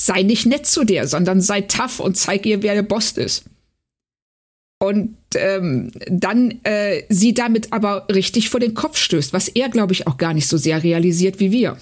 [0.00, 3.44] Sei nicht nett zu der, sondern sei tough und zeig ihr, wer der Boss ist.
[4.78, 9.92] Und ähm, dann äh, sie damit aber richtig vor den Kopf stößt, was er, glaube
[9.92, 11.76] ich, auch gar nicht so sehr realisiert wie wir.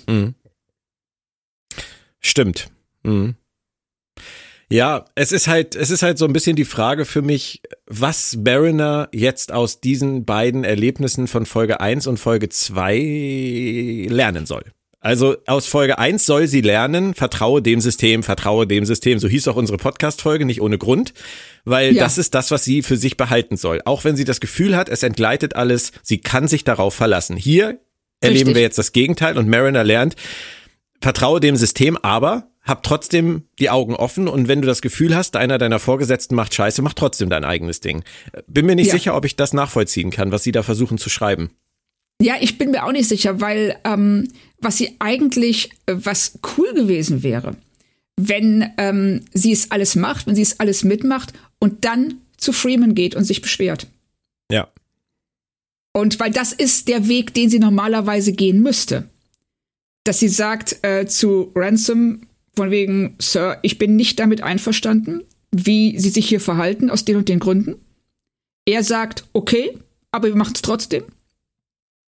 [2.21, 2.71] Stimmt.
[3.05, 3.37] Mhm.
[4.71, 8.37] Ja, es ist halt, es ist halt so ein bisschen die Frage für mich, was
[8.37, 14.65] Mariner jetzt aus diesen beiden Erlebnissen von Folge 1 und Folge 2 lernen soll.
[15.01, 19.19] Also aus Folge 1 soll sie lernen, vertraue dem System, vertraue dem System.
[19.21, 21.15] So hieß auch unsere Podcast-Folge, nicht ohne Grund,
[21.65, 22.03] weil Ja.
[22.03, 23.81] das ist das, was sie für sich behalten soll.
[23.85, 27.37] Auch wenn sie das Gefühl hat, es entgleitet alles, sie kann sich darauf verlassen.
[27.37, 27.81] Hier
[28.21, 28.55] erleben Richtig.
[28.57, 30.17] wir jetzt das Gegenteil und Mariner lernt,
[31.01, 35.35] vertraue dem System, aber hab trotzdem die Augen offen und wenn du das Gefühl hast,
[35.37, 38.05] einer deiner Vorgesetzten macht Scheiße, mach trotzdem dein eigenes Ding.
[38.47, 38.93] Bin mir nicht Ja.
[38.93, 41.51] sicher, ob ich das nachvollziehen kann, was sie da versuchen zu schreiben.
[42.21, 44.29] Ja, ich bin mir auch nicht sicher, weil ähm,
[44.61, 47.57] was sie eigentlich, äh, was cool gewesen wäre,
[48.17, 52.95] wenn ähm, sie es alles macht, wenn sie es alles mitmacht und dann zu Freeman
[52.95, 53.87] geht und sich beschwert.
[54.51, 54.69] Ja.
[55.95, 59.09] Und weil das ist der Weg, den sie normalerweise gehen müsste.
[60.05, 62.23] Dass sie sagt äh, zu Ransom
[62.59, 67.17] von wegen, Sir, ich bin nicht damit einverstanden, wie sie sich hier verhalten, aus den
[67.17, 67.77] und den Gründen.
[68.67, 69.79] Er sagt, okay,
[70.11, 71.05] aber wir machen es trotzdem.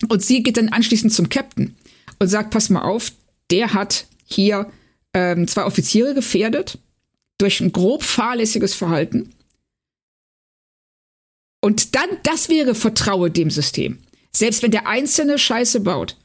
[0.09, 1.77] Und sie geht dann anschließend zum Captain
[2.19, 3.13] und sagt, pass mal auf,
[3.53, 4.73] der hat hier
[5.15, 6.79] ähm, zwei Offiziere gefährdet
[7.39, 9.33] durch ein grob fahrlässiges Verhalten.
[11.61, 13.99] Und dann, das wäre Vertraue dem System.
[14.33, 16.17] Selbst wenn der Einzelne Scheiße baut,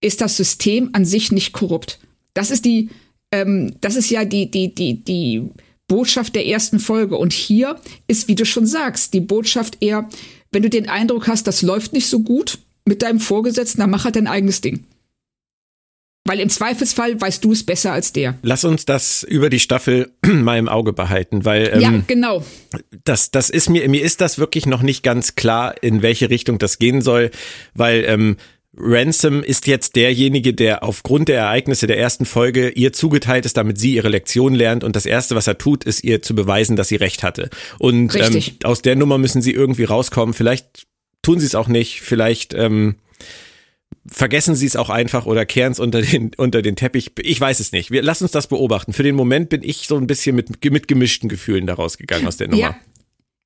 [0.00, 2.00] ist das System an sich nicht korrupt.
[2.34, 2.90] Das ist die
[3.32, 5.50] ähm, das ist ja die, die, die, die
[5.88, 7.16] Botschaft der ersten Folge.
[7.16, 7.76] Und hier
[8.06, 10.08] ist, wie du schon sagst, die Botschaft eher,
[10.52, 14.04] wenn du den Eindruck hast, das läuft nicht so gut mit deinem Vorgesetzten, dann mach
[14.04, 14.84] halt dein eigenes Ding.
[16.24, 18.38] Weil im Zweifelsfall weißt du es besser als der.
[18.42, 22.44] Lass uns das über die Staffel mal im Auge behalten, weil ähm, ja, genau.
[23.04, 26.58] Das, das ist mir, mir ist das wirklich noch nicht ganz klar, in welche Richtung
[26.58, 27.30] das gehen soll,
[27.74, 28.36] weil ähm,
[28.76, 33.78] Ransom ist jetzt derjenige, der aufgrund der Ereignisse der ersten Folge ihr zugeteilt ist, damit
[33.78, 34.84] sie ihre Lektion lernt.
[34.84, 37.50] Und das Erste, was er tut, ist ihr zu beweisen, dass sie recht hatte.
[37.78, 40.34] Und ähm, aus der Nummer müssen sie irgendwie rauskommen.
[40.34, 40.86] Vielleicht
[41.22, 42.00] tun sie es auch nicht.
[42.00, 42.94] Vielleicht ähm,
[44.06, 47.10] vergessen sie es auch einfach oder kehren es unter den, unter den Teppich.
[47.18, 47.90] Ich weiß es nicht.
[47.90, 48.92] Wir lassen uns das beobachten.
[48.92, 52.36] Für den Moment bin ich so ein bisschen mit, mit gemischten Gefühlen daraus gegangen aus
[52.36, 52.62] der Nummer.
[52.62, 52.76] Ja,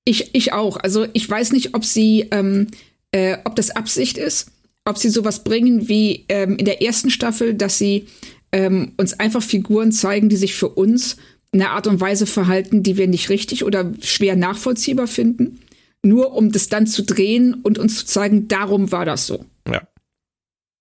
[0.05, 0.77] ich, ich auch.
[0.77, 2.67] Also ich weiß nicht, ob sie, ähm,
[3.11, 4.51] äh, ob das Absicht ist
[4.85, 8.07] ob sie sowas bringen wie ähm, in der ersten Staffel, dass sie
[8.53, 11.17] ähm, uns einfach Figuren zeigen, die sich für uns
[11.53, 15.61] in einer Art und Weise verhalten, die wir nicht richtig oder schwer nachvollziehbar finden,
[16.03, 19.45] nur um das dann zu drehen und uns zu zeigen, darum war das so.
[19.69, 19.83] Ja.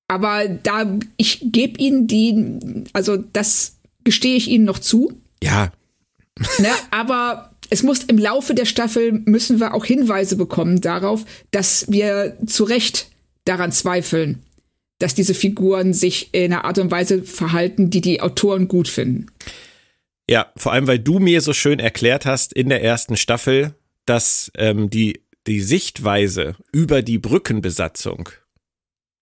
[0.07, 5.13] Aber da, ich gebe ihnen die, also das gestehe ich ihnen noch zu.
[5.41, 5.71] Ja.
[6.59, 11.85] Ne, aber es muss im Laufe der Staffel müssen wir auch Hinweise bekommen darauf, dass
[11.89, 13.07] wir zu Recht
[13.45, 14.43] daran zweifeln,
[14.99, 19.27] dass diese Figuren sich in einer Art und Weise verhalten, die die Autoren gut finden.
[20.29, 23.75] Ja, vor allem, weil du mir so schön erklärt hast in der ersten Staffel,
[24.05, 28.29] dass ähm, die, die Sichtweise über die Brückenbesatzung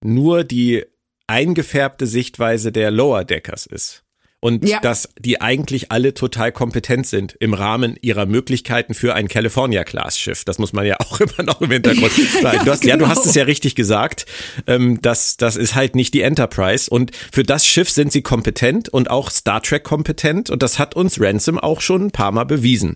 [0.03, 0.83] nur die
[1.27, 4.03] eingefärbte Sichtweise der Lower Deckers ist
[4.41, 4.79] und ja.
[4.79, 10.43] dass die eigentlich alle total kompetent sind im Rahmen ihrer Möglichkeiten für ein California-Class-Schiff.
[10.45, 12.11] Das muss man ja auch immer noch im Hintergrund
[12.41, 12.65] sagen.
[12.65, 12.93] Du hast, genau.
[12.93, 14.25] Ja, du hast es ja richtig gesagt.
[14.65, 16.89] Ähm, das, das ist halt nicht die Enterprise.
[16.89, 20.49] Und für das Schiff sind sie kompetent und auch Star Trek kompetent.
[20.49, 22.95] Und das hat uns Ransom auch schon ein paar Mal bewiesen.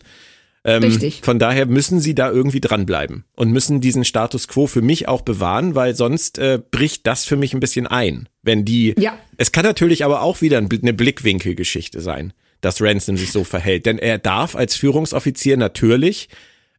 [0.67, 1.21] Ähm, Richtig.
[1.23, 5.21] Von daher müssen sie da irgendwie dranbleiben und müssen diesen Status quo für mich auch
[5.21, 8.27] bewahren, weil sonst äh, bricht das für mich ein bisschen ein.
[8.41, 8.95] Wenn die.
[8.97, 9.15] Ja.
[9.37, 13.85] Es kann natürlich aber auch wieder eine Blickwinkelgeschichte sein, dass Ransom sich so verhält.
[13.85, 16.29] Denn er darf als Führungsoffizier natürlich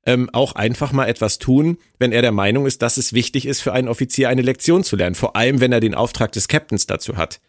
[0.04, 3.60] ähm, auch einfach mal etwas tun, wenn er der Meinung ist, dass es wichtig ist,
[3.60, 5.14] für einen Offizier eine Lektion zu lernen.
[5.14, 7.40] Vor allem, wenn er den Auftrag des Captains dazu hat.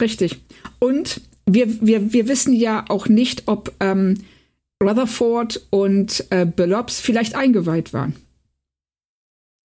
[0.00, 0.36] Richtig.
[0.78, 4.18] Und wir, wir, wir wissen ja auch nicht, ob ähm,
[4.82, 8.16] Rutherford und äh, Billups vielleicht eingeweiht waren.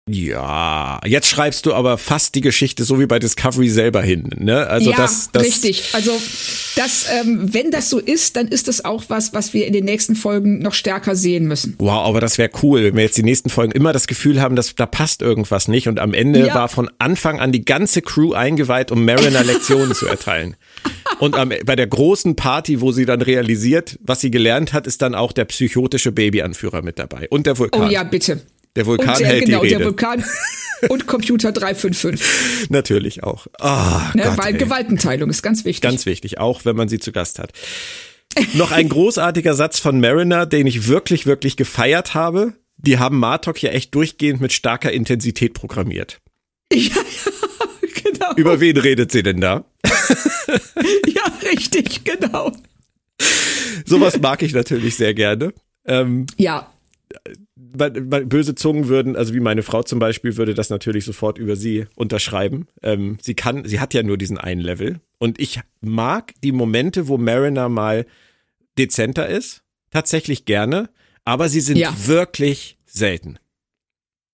[0.09, 4.66] Ja, jetzt schreibst du aber fast die Geschichte so wie bei Discovery selber hin, ne?
[4.66, 5.90] Also ja, das, das richtig.
[5.92, 6.18] Also
[6.76, 9.84] das, ähm, wenn das so ist, dann ist das auch was, was wir in den
[9.84, 11.74] nächsten Folgen noch stärker sehen müssen.
[11.78, 14.56] Wow, aber das wäre cool, wenn wir jetzt die nächsten Folgen immer das Gefühl haben,
[14.56, 16.54] dass da passt irgendwas nicht und am Ende ja.
[16.54, 20.56] war von Anfang an die ganze Crew eingeweiht, um Mariner Lektionen zu erteilen.
[21.18, 25.02] Und am, bei der großen Party, wo sie dann realisiert, was sie gelernt hat, ist
[25.02, 27.88] dann auch der psychotische Babyanführer mit dabei und der Vulkan.
[27.88, 28.40] Oh ja, bitte.
[28.76, 29.78] Der Vulkan und, hält genau, die Rede.
[29.78, 30.24] der Vulkan
[30.88, 32.70] und Computer 355.
[32.70, 33.46] Natürlich auch.
[33.60, 34.58] Oh, ne, Gott, weil ey.
[34.58, 35.82] Gewaltenteilung ist ganz wichtig.
[35.82, 37.52] Ganz wichtig, auch wenn man sie zu Gast hat.
[38.54, 42.54] Noch ein großartiger Satz von Mariner, den ich wirklich, wirklich gefeiert habe.
[42.76, 46.20] Die haben Martok ja echt durchgehend mit starker Intensität programmiert.
[46.72, 46.94] Ja,
[48.04, 48.34] genau.
[48.36, 49.64] Über wen redet sie denn da?
[51.06, 52.52] ja, richtig, genau.
[53.84, 55.52] Sowas mag ich natürlich sehr gerne.
[55.86, 56.70] Ähm, ja
[57.72, 61.86] böse Zungen würden, also wie meine Frau zum Beispiel, würde das natürlich sofort über sie
[61.94, 62.66] unterschreiben.
[62.82, 65.00] Ähm, sie kann, sie hat ja nur diesen einen Level.
[65.18, 68.06] Und ich mag die Momente, wo Mariner mal
[68.78, 70.88] dezenter ist, tatsächlich gerne,
[71.24, 71.94] aber sie sind ja.
[72.06, 73.38] wirklich selten.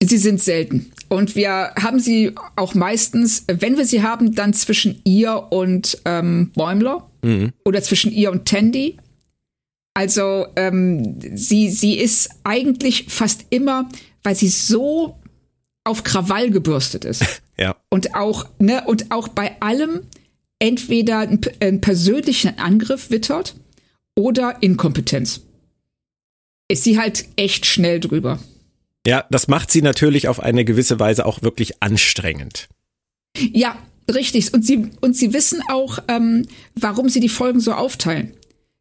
[0.03, 0.93] Sie sind selten.
[1.09, 6.51] Und wir haben sie auch meistens, wenn wir sie haben, dann zwischen ihr und ähm,
[6.55, 7.53] Bäumler mhm.
[7.65, 8.99] oder zwischen ihr und Tandy.
[9.95, 13.89] Also ähm, sie, sie ist eigentlich fast immer,
[14.25, 15.17] weil sie so
[15.85, 17.43] auf Krawall gebürstet ist.
[17.57, 17.77] ja.
[17.91, 20.01] Und auch, ne, und auch bei allem
[20.59, 23.55] entweder einen, einen persönlichen Angriff wittert
[24.17, 25.43] oder Inkompetenz.
[26.69, 28.41] Ist sie halt echt schnell drüber.
[29.07, 32.69] Ja, das macht sie natürlich auf eine gewisse Weise auch wirklich anstrengend.
[33.37, 33.77] Ja,
[34.11, 34.55] richtig.
[34.55, 38.33] Und sie, und sie wissen auch, ähm, warum sie die Folgen so aufteilen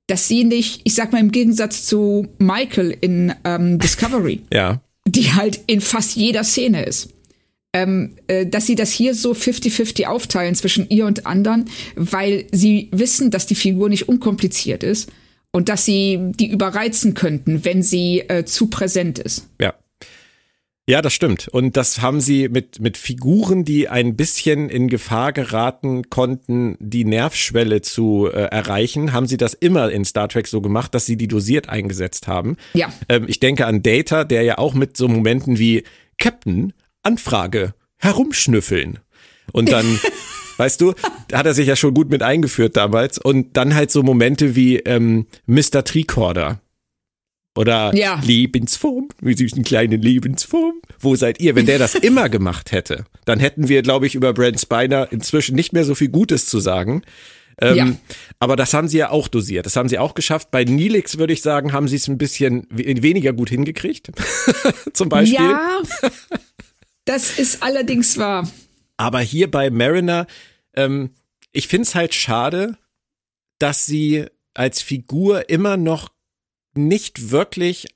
[0.08, 4.82] dass sie nicht, ich sag mal im Gegensatz zu Michael in ähm, Discovery, ja.
[5.08, 7.14] die halt in fast jeder Szene ist,
[7.74, 12.90] ähm, äh, dass sie das hier so 50-50 aufteilen zwischen ihr und anderen, weil sie
[12.92, 15.10] wissen, dass die Figur nicht unkompliziert ist
[15.52, 19.48] und dass sie die überreizen könnten, wenn sie äh, zu präsent ist.
[19.60, 19.74] Ja.
[20.86, 21.48] Ja, das stimmt.
[21.48, 27.06] Und das haben sie mit, mit Figuren, die ein bisschen in Gefahr geraten konnten, die
[27.06, 31.16] Nervschwelle zu äh, erreichen, haben sie das immer in Star Trek so gemacht, dass sie
[31.16, 32.58] die dosiert eingesetzt haben.
[32.74, 32.92] Ja.
[33.08, 35.84] Ähm, ich denke an Data, der ja auch mit so Momenten wie
[36.18, 39.00] Captain, Anfrage, herumschnüffeln.
[39.54, 39.86] Und dann,
[40.58, 40.94] weißt du,
[41.32, 43.18] hat er sich ja schon gut mit eingeführt damals.
[43.20, 45.86] Und dann halt so Momente wie ähm, Mr.
[45.86, 46.60] Tricorder
[47.56, 48.20] oder Ja.
[48.26, 50.82] Lebensform, wir süßen kleine Lebensform.
[51.00, 51.56] Wo seid ihr?
[51.56, 55.56] Wenn der das immer gemacht hätte, dann hätten wir, glaube ich, über Brent Spiner inzwischen
[55.56, 57.04] nicht mehr so viel Gutes zu sagen.
[57.62, 57.96] Ähm, Ja.
[58.40, 59.68] Aber das haben sie ja auch dosiert.
[59.68, 60.50] Das haben sie auch geschafft.
[60.50, 64.12] Bei Nilix würde ich sagen, haben sie es ein bisschen we- weniger gut hingekriegt.
[64.94, 65.40] Zum Beispiel.
[65.40, 65.82] Ja,
[67.06, 68.50] das ist allerdings wahr.
[68.98, 70.26] Aber hier bei Mariner,
[70.76, 71.12] ähm,
[71.52, 72.78] ich find's halt schade,
[73.60, 76.10] dass sie als Figur immer noch
[76.76, 77.88] nicht wirklich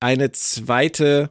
[0.00, 1.30] eine zweite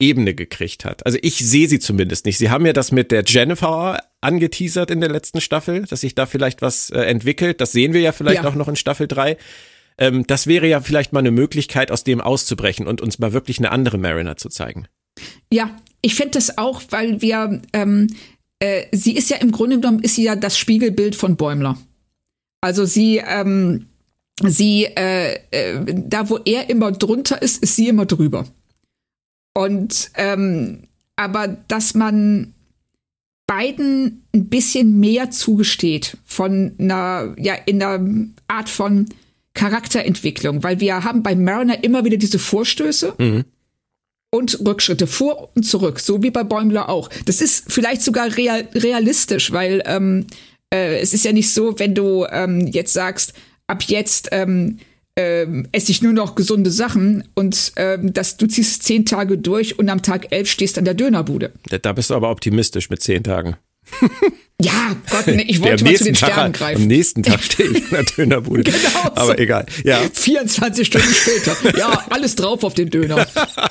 [0.00, 1.04] Ebene gekriegt hat.
[1.04, 2.38] Also ich sehe sie zumindest nicht.
[2.38, 6.24] Sie haben ja das mit der Jennifer angeteasert in der letzten Staffel, dass sich da
[6.26, 7.60] vielleicht was äh, entwickelt.
[7.60, 8.48] Das sehen wir ja vielleicht Ja.
[8.48, 9.36] auch noch in Staffel 3.
[9.98, 13.58] Ähm, das wäre ja vielleicht mal eine Möglichkeit, aus dem auszubrechen und uns mal wirklich
[13.58, 14.86] eine andere Mariner zu zeigen.
[15.52, 18.06] Ja, ich finde das auch, weil wir, ähm,
[18.58, 21.76] äh, sie ist ja im Grunde genommen, ist sie ja das Spiegelbild von Bäumler.
[22.62, 23.86] Also sie, ähm,
[24.48, 28.46] sie, äh, äh, da wo er immer drunter ist, ist sie immer drüber.
[29.54, 30.84] Und, ähm,
[31.16, 32.54] aber dass man
[33.46, 39.06] beiden ein bisschen mehr zugesteht von einer, ja, in einer Art von
[39.54, 43.14] Charakterentwicklung, weil wir haben bei Mariner immer wieder diese Vorstöße
[44.30, 47.10] und Rückschritte vor und zurück, so wie bei Bäumler auch.
[47.26, 50.26] Das ist vielleicht sogar real, realistisch, weil ähm,
[50.72, 53.34] äh, es ist ja nicht so, wenn du ähm, jetzt sagst,
[53.70, 54.78] ab jetzt ähm,
[55.16, 59.78] ähm, esse ich nur noch gesunde Sachen und ähm, dass du ziehst zehn Tage durch
[59.78, 61.52] und am Tag elf stehst an der Dönerbude.
[61.82, 63.56] Da- bist du aber optimistisch mit zehn Tagen.
[64.62, 66.86] Ja, Gott, ne, ich wollte am mal zu den Tag, Sternen am greifen.
[66.86, 68.64] nächsten Tag stehe ich in der Dönerbude.
[68.64, 69.32] Genau Aber so.
[69.38, 69.64] egal.
[69.84, 71.56] Ja, 24 Stunden später.
[71.78, 73.26] Ja, alles drauf auf den Döner.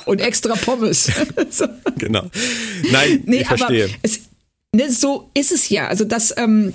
[0.06, 1.08] Und extra Pommes.
[1.50, 1.66] so.
[1.96, 2.24] genau.
[2.90, 3.84] Nein, Nee, ich verstehe.
[3.84, 4.18] aber es,
[4.74, 5.86] ne, so ist es ja.
[5.86, 6.72] Also das, ähm,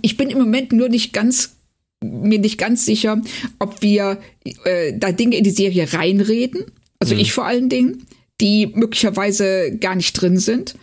[0.00, 1.56] ich bin im Moment nur nicht ganz
[2.02, 3.20] mir nicht ganz sicher,
[3.58, 4.18] ob wir
[4.64, 6.64] äh, da Dinge in die Serie reinreden,
[6.98, 7.20] also Mhm.
[7.20, 8.06] ich vor allen Dingen,
[8.40, 10.76] die möglicherweise gar nicht drin sind,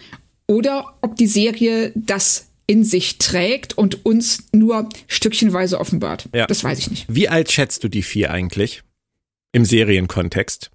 [0.47, 6.29] oder ob die Serie das in sich trägt und uns nur stückchenweise offenbart.
[6.35, 6.47] Ja.
[6.47, 7.05] Das weiß ich nicht.
[7.07, 8.83] Wie alt schätzt du die vier eigentlich?
[9.53, 10.69] Im Serienkontext?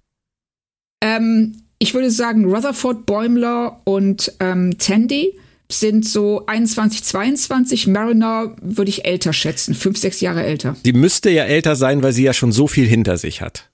[1.01, 5.37] Ähm, ich würde sagen, Rutherford, Bäumler und ähm, Tandy
[5.73, 7.87] sind so 21, 22.
[7.87, 10.75] Mariner würde ich älter schätzen, fünf, sechs Jahre älter.
[10.83, 13.69] Sie müsste ja älter sein, weil sie ja schon so viel hinter sich hat.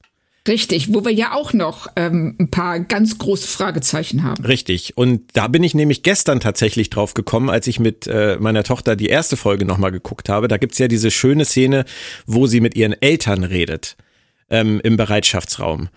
[0.48, 4.44] Richtig, wo wir ja auch noch ähm, ein paar ganz große Fragezeichen haben.
[4.44, 4.98] Richtig.
[4.98, 8.96] Und da bin ich nämlich gestern tatsächlich drauf gekommen, als ich mit äh, meiner Tochter
[8.96, 10.48] die erste Folge nochmal geguckt habe.
[10.48, 11.86] Da gibt's ja diese schöne Szene,
[12.26, 13.96] wo sie mit ihren Eltern redet
[14.50, 15.90] ähm, im Bereitschaftsraum.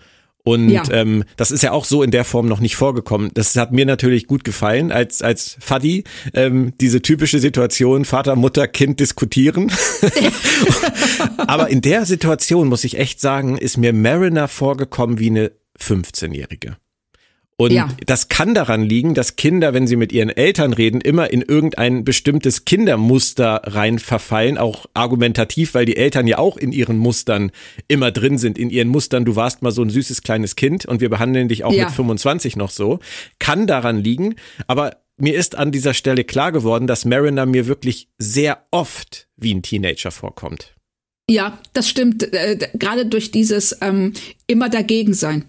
[0.45, 0.83] Und Ja.
[0.91, 3.31] ähm, das ist ja auch so in der Form noch nicht vorgekommen.
[3.33, 6.03] Das hat mir natürlich gut gefallen als als Faddy.
[6.33, 9.71] Ähm, diese typische Situation, Vater, Mutter, Kind diskutieren.
[11.37, 16.77] Aber in der Situation muss ich echt sagen, ist mir Mariner vorgekommen wie eine 15-Jährige.
[17.63, 17.89] Und Ja.
[18.05, 22.03] das kann daran liegen, dass Kinder, wenn sie mit ihren Eltern reden, immer in irgendein
[22.03, 27.51] bestimmtes Kindermuster rein verfallen, auch argumentativ, weil die Eltern ja auch in ihren Mustern
[27.87, 31.01] immer drin sind, in ihren Mustern, du warst mal so ein süßes kleines Kind und
[31.01, 31.85] wir behandeln dich auch Ja.
[31.85, 32.99] mit 25 noch so.
[33.39, 34.35] Kann daran liegen,
[34.67, 39.53] aber mir ist an dieser Stelle klar geworden, dass Mariner mir wirklich sehr oft wie
[39.53, 40.73] ein Teenager vorkommt.
[41.29, 42.33] Ja, das stimmt.
[42.33, 44.13] Äh, Gerade durch dieses ähm,
[44.47, 45.45] immer dagegen sein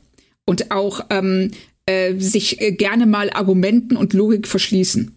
[0.46, 1.50] und auch ähm,
[1.86, 5.16] äh, sich äh, gerne mal Argumenten und Logik verschließen.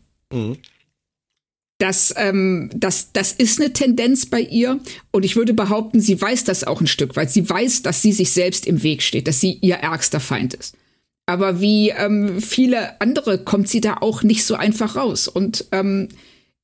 [1.80, 4.80] Das, ähm, das, das ist eine Tendenz bei ihr
[5.12, 7.32] und ich würde behaupten, sie weiß das auch ein Stück weit.
[7.32, 10.76] Sie weiß, dass sie sich selbst im Weg steht, dass sie ihr ärgster Feind ist.
[11.28, 15.28] Aber wie ähm, viele andere kommt sie da auch nicht so einfach raus.
[15.28, 16.08] Und ähm,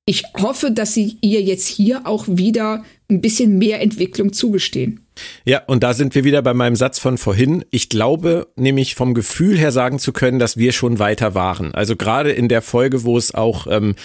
[0.06, 2.84] ich hoffe, dass sie ihr jetzt hier auch wieder
[3.14, 5.02] ein bisschen mehr Entwicklung zugestehen.
[5.46, 7.64] Ja, und da sind wir wieder bei meinem Satz von vorhin.
[7.70, 11.74] Ich glaube nämlich vom Gefühl her sagen zu können, dass wir schon weiter waren.
[11.74, 13.96] Also gerade in der Folge, wo es auch ähm,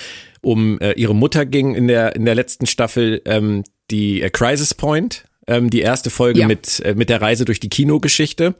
[0.42, 4.74] um äh, ihre Mutter ging in der in der letzten Staffel, ähm, die äh, Crisis
[4.74, 6.46] Point, ähm, die erste Folge Ja.
[6.46, 8.54] mit äh, mit der Reise durch die Kinogeschichte.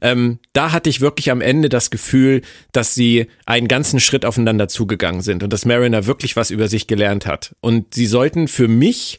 [0.00, 2.40] Ähm, da hatte ich wirklich am Ende das Gefühl,
[2.72, 6.86] dass sie einen ganzen Schritt aufeinander zugegangen sind und dass Mariner wirklich was über sich
[6.86, 7.54] gelernt hat.
[7.60, 9.18] Und sie sollten für mich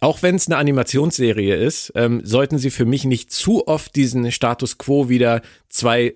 [0.00, 4.30] auch wenn es eine Animationsserie ist, ähm, sollten sie für mich nicht zu oft diesen
[4.32, 6.14] Status quo wieder zwei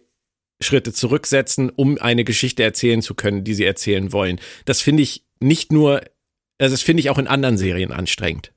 [0.62, 4.40] Schritte zurücksetzen, um eine Geschichte erzählen zu können, die sie erzählen wollen.
[4.64, 6.02] Das finde ich nicht nur,
[6.58, 8.52] also das finde ich auch in anderen Serien anstrengend.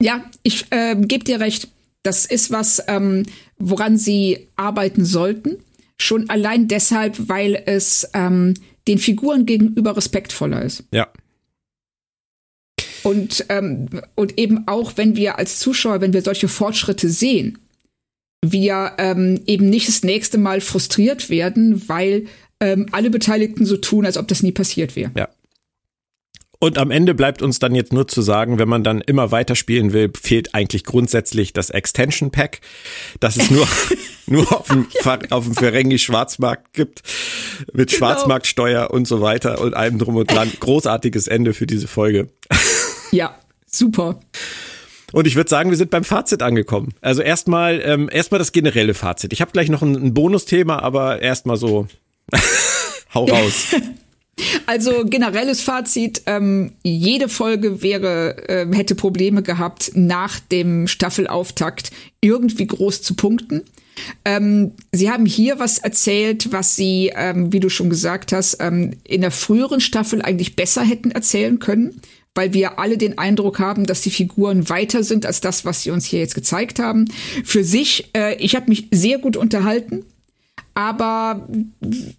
[0.00, 1.68] Ja, ich äh, gebe dir recht.
[2.02, 3.24] Das ist was, ähm,
[3.58, 5.58] woran sie arbeiten sollten.
[5.98, 8.54] Schon allein deshalb, weil es ähm,
[8.88, 10.84] den Figuren gegenüber respektvoller ist.
[10.92, 11.08] Ja.
[13.02, 17.58] Und, ähm, und eben auch, wenn wir als Zuschauer, wenn wir solche Fortschritte sehen,
[18.44, 22.26] wir ähm, eben nicht das nächste Mal frustriert werden, weil
[22.60, 25.12] ähm, alle Beteiligten so tun, als ob das nie passiert wäre.
[25.16, 25.28] Ja.
[26.62, 29.92] Und am Ende bleibt uns dann jetzt nur zu sagen, wenn man dann immer weiterspielen
[29.92, 32.60] will, fehlt eigentlich grundsätzlich das Extension Pack,
[33.18, 33.66] das es nur,
[34.26, 34.86] nur auf dem,
[35.30, 37.02] auf dem Ferengi Schwarzmarkt gibt,
[37.72, 37.98] mit genau.
[37.98, 40.52] Schwarzmarktsteuer und so weiter und allem drum und dran.
[40.60, 42.28] Großartiges Ende für diese Folge.
[43.12, 44.20] Ja, super.
[45.12, 46.94] Und ich würde sagen, wir sind beim Fazit angekommen.
[47.00, 49.32] Also erstmal ähm, erstmal das generelle Fazit.
[49.32, 51.86] Ich habe gleich noch ein, ein Bonusthema, aber erstmal so
[53.14, 53.66] hau raus.
[54.64, 61.90] Also generelles Fazit, ähm, jede Folge wäre, äh, hätte Probleme gehabt, nach dem Staffelauftakt
[62.22, 63.62] irgendwie groß zu punkten.
[64.24, 68.92] Ähm, sie haben hier was erzählt, was sie, ähm, wie du schon gesagt hast, ähm,
[69.04, 72.00] in der früheren Staffel eigentlich besser hätten erzählen können,
[72.34, 75.90] weil wir alle den Eindruck haben, dass die Figuren weiter sind als das, was sie
[75.90, 77.08] uns hier jetzt gezeigt haben.
[77.44, 80.04] Für sich, äh, ich habe mich sehr gut unterhalten.
[80.74, 81.46] Aber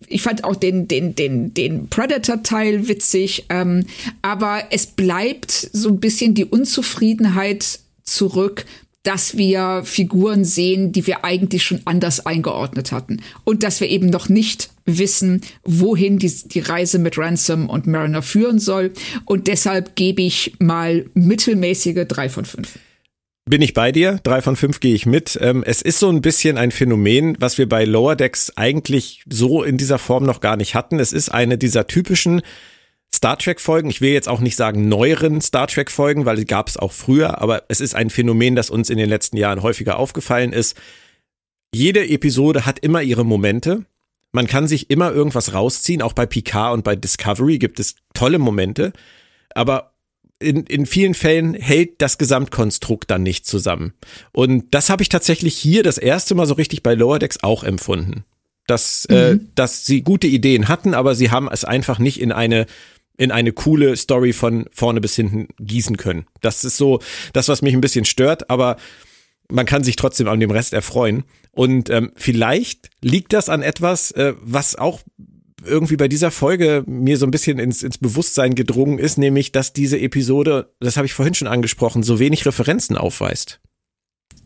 [0.08, 3.46] ich fand auch den, den, den, den Predator-Teil witzig.
[3.50, 3.88] Ähm,
[4.22, 8.66] aber es bleibt so ein bisschen die Unzufriedenheit zurück,
[9.04, 13.22] dass wir Figuren sehen, die wir eigentlich schon anders eingeordnet hatten.
[13.44, 18.22] Und dass wir eben noch nicht wissen, wohin die, die Reise mit Ransom und Mariner
[18.22, 18.94] führen soll.
[19.26, 22.80] Und deshalb gebe ich mal mittelmäßige drei von fünf.
[23.46, 24.22] Bin ich bei dir?
[24.24, 25.38] Drei von fünf gehe ich mit.
[25.42, 29.64] Ähm, es ist so ein bisschen ein Phänomen, was wir bei Lower Decks eigentlich so
[29.64, 30.98] in dieser Form noch gar nicht hatten.
[31.00, 32.42] Es ist eine dieser typischen
[33.14, 33.90] Star Trek Folgen.
[33.90, 36.92] Ich will jetzt auch nicht sagen neueren Star Trek Folgen, weil die gab es auch
[36.92, 40.76] früher, aber es ist ein Phänomen, das uns in den letzten Jahren häufiger aufgefallen ist.
[41.74, 43.86] Jede Episode hat immer ihre Momente.
[44.32, 46.02] Man kann sich immer irgendwas rausziehen.
[46.02, 48.94] Auch bei Picard und bei Discovery gibt es tolle Momente.
[49.54, 49.94] Aber
[50.40, 53.94] in, in vielen Fällen hält das Gesamtkonstrukt dann nicht zusammen.
[54.32, 57.64] Und das habe ich tatsächlich hier das erste Mal so richtig bei Lower Decks auch
[57.64, 58.26] empfunden.
[58.66, 59.40] Dass, äh, mhm.
[59.40, 62.66] äh, dass sie gute Ideen hatten, aber sie haben es einfach nicht in eine
[63.18, 66.26] in eine coole Story von vorne bis hinten gießen können.
[66.42, 67.00] Das ist so
[67.34, 68.78] das, was mich ein bisschen stört, aber
[69.50, 71.24] man kann sich trotzdem an dem Rest erfreuen.
[71.52, 75.02] Und ähm, vielleicht liegt das an etwas, äh, was auch
[75.66, 79.74] irgendwie bei dieser Folge mir so ein bisschen ins, ins Bewusstsein gedrungen ist, nämlich, dass
[79.74, 83.62] diese Episode, das habe ich vorhin schon angesprochen, so wenig Referenzen aufweist.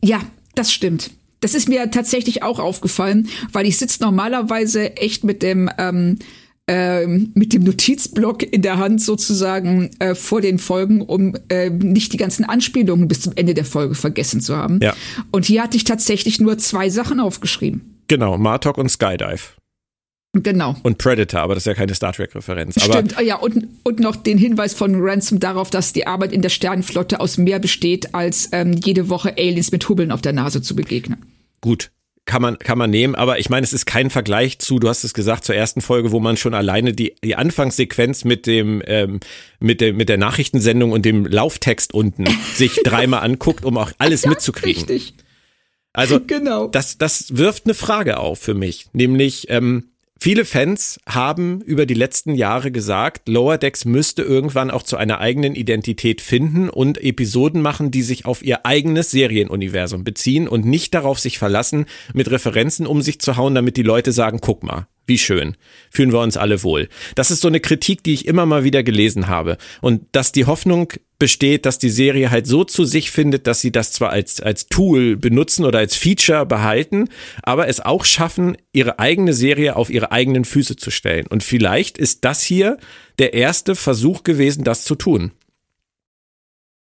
[0.03, 0.21] Ja,
[0.55, 1.11] das stimmt.
[1.39, 6.23] Das ist mir tatsächlich auch aufgefallen, weil ich sitze normalerweise echt mit dem ähm, äh,
[6.69, 12.17] mit dem Notizblock in der Hand sozusagen äh, vor den Folgen, um äh, nicht die
[12.17, 14.81] ganzen Anspielungen bis zum Ende der Folge vergessen zu haben.
[14.81, 14.93] Ja.
[15.31, 17.97] Und hier hatte ich tatsächlich nur zwei Sachen aufgeschrieben.
[18.09, 19.55] Genau, Martok und Skydive.
[20.33, 20.75] Genau.
[20.83, 22.75] Und Predator, aber das ist ja keine Star Trek-Referenz.
[22.81, 26.49] Stimmt, ja, und, und noch den Hinweis von Ransom darauf, dass die Arbeit in der
[26.49, 30.75] Sternenflotte aus mehr besteht, als ähm, jede Woche Aliens mit Hubbeln auf der Nase zu
[30.75, 31.25] begegnen.
[31.61, 31.91] Gut,
[32.27, 35.03] kann man, kann man nehmen, aber ich meine, es ist kein Vergleich zu, du hast
[35.03, 39.19] es gesagt, zur ersten Folge, wo man schon alleine die, die Anfangssequenz mit dem, ähm,
[39.59, 44.23] mit der, mit der Nachrichtensendung und dem Lauftext unten sich dreimal anguckt, um auch alles
[44.23, 44.83] ja, mitzukriegen.
[44.83, 45.15] Richtig.
[45.93, 46.67] Also, genau.
[46.67, 49.85] das, das wirft eine Frage auf für mich, nämlich, ähm,
[50.19, 55.19] Viele Fans haben über die letzten Jahre gesagt, Lower Decks müsste irgendwann auch zu einer
[55.19, 60.93] eigenen Identität finden und Episoden machen, die sich auf ihr eigenes Serienuniversum beziehen und nicht
[60.93, 64.87] darauf sich verlassen, mit Referenzen um sich zu hauen, damit die Leute sagen, guck mal,
[65.05, 65.55] wie schön.
[65.89, 66.89] Fühlen wir uns alle wohl.
[67.15, 69.57] Das ist so eine Kritik, die ich immer mal wieder gelesen habe.
[69.81, 73.71] Und dass die Hoffnung besteht, dass die Serie halt so zu sich findet, dass sie
[73.71, 77.09] das zwar als, als Tool benutzen oder als Feature behalten,
[77.41, 81.27] aber es auch schaffen, ihre eigene Serie auf ihre eigenen Füße zu stellen.
[81.27, 82.77] Und vielleicht ist das hier
[83.19, 85.31] der erste Versuch gewesen, das zu tun.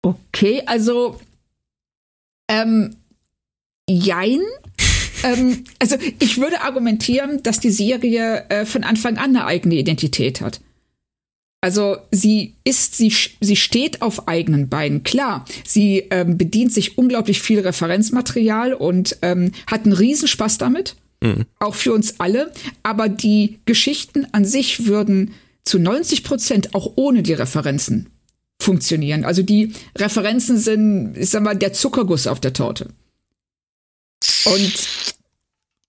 [0.01, 1.19] Okay, also
[2.47, 2.95] ähm,
[3.89, 4.41] jein,
[5.23, 10.41] ähm, also ich würde argumentieren, dass die Serie äh, von Anfang an eine eigene Identität
[10.41, 10.61] hat.
[11.61, 15.03] Also sie ist, sie, sie steht auf eigenen Beinen.
[15.03, 20.95] Klar, sie ähm, bedient sich unglaublich viel Referenzmaterial und ähm, hat einen Riesenspaß damit.
[21.21, 21.45] Mhm.
[21.59, 22.51] Auch für uns alle.
[22.81, 25.33] Aber die Geschichten an sich würden
[25.65, 28.09] zu 90 Prozent auch ohne die Referenzen
[28.61, 29.25] funktionieren.
[29.25, 32.89] Also die Referenzen sind, ich sag mal, der Zuckerguss auf der Torte.
[34.45, 34.87] Und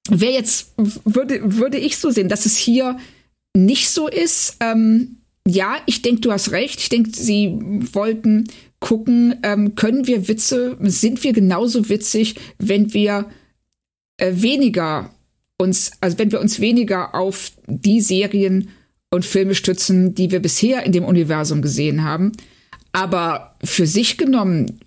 [0.09, 2.99] wäre jetzt, würde, würde ich so sehen, dass es hier
[3.55, 4.57] nicht so ist.
[4.61, 6.80] Ähm, ja, ich denke, du hast recht.
[6.80, 7.59] Ich denke, sie
[7.93, 13.26] wollten gucken, ähm, können wir Witze, sind wir genauso witzig, wenn wir
[14.16, 15.11] äh, weniger
[15.59, 18.70] uns, also wenn wir uns weniger auf die Serien
[19.11, 22.32] und Filme stützen, die wir bisher in dem Universum gesehen haben.
[22.93, 24.80] Aber für sich genommen,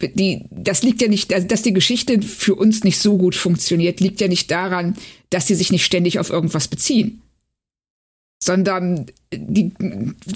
[0.00, 4.20] die, das liegt ja nicht, dass die Geschichte für uns nicht so gut funktioniert, liegt
[4.20, 4.96] ja nicht daran,
[5.30, 7.22] dass sie sich nicht ständig auf irgendwas beziehen
[8.38, 9.72] sondern die,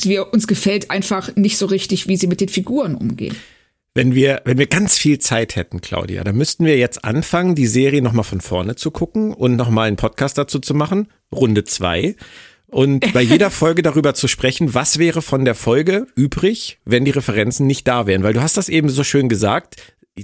[0.02, 3.36] wir, uns gefällt einfach nicht so richtig, wie sie mit den Figuren umgehen.
[3.92, 7.66] Wenn wir, wenn wir ganz viel Zeit hätten, Claudia, dann müssten wir jetzt anfangen, die
[7.66, 12.14] Serie nochmal von vorne zu gucken und nochmal einen Podcast dazu zu machen, Runde zwei.
[12.68, 17.10] Und bei jeder Folge darüber zu sprechen, was wäre von der Folge übrig, wenn die
[17.10, 18.22] Referenzen nicht da wären.
[18.22, 19.76] Weil du hast das eben so schön gesagt,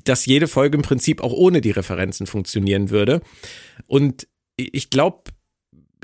[0.04, 3.20] dass jede Folge im Prinzip auch ohne die Referenzen funktionieren würde.
[3.86, 5.24] Und ich glaube,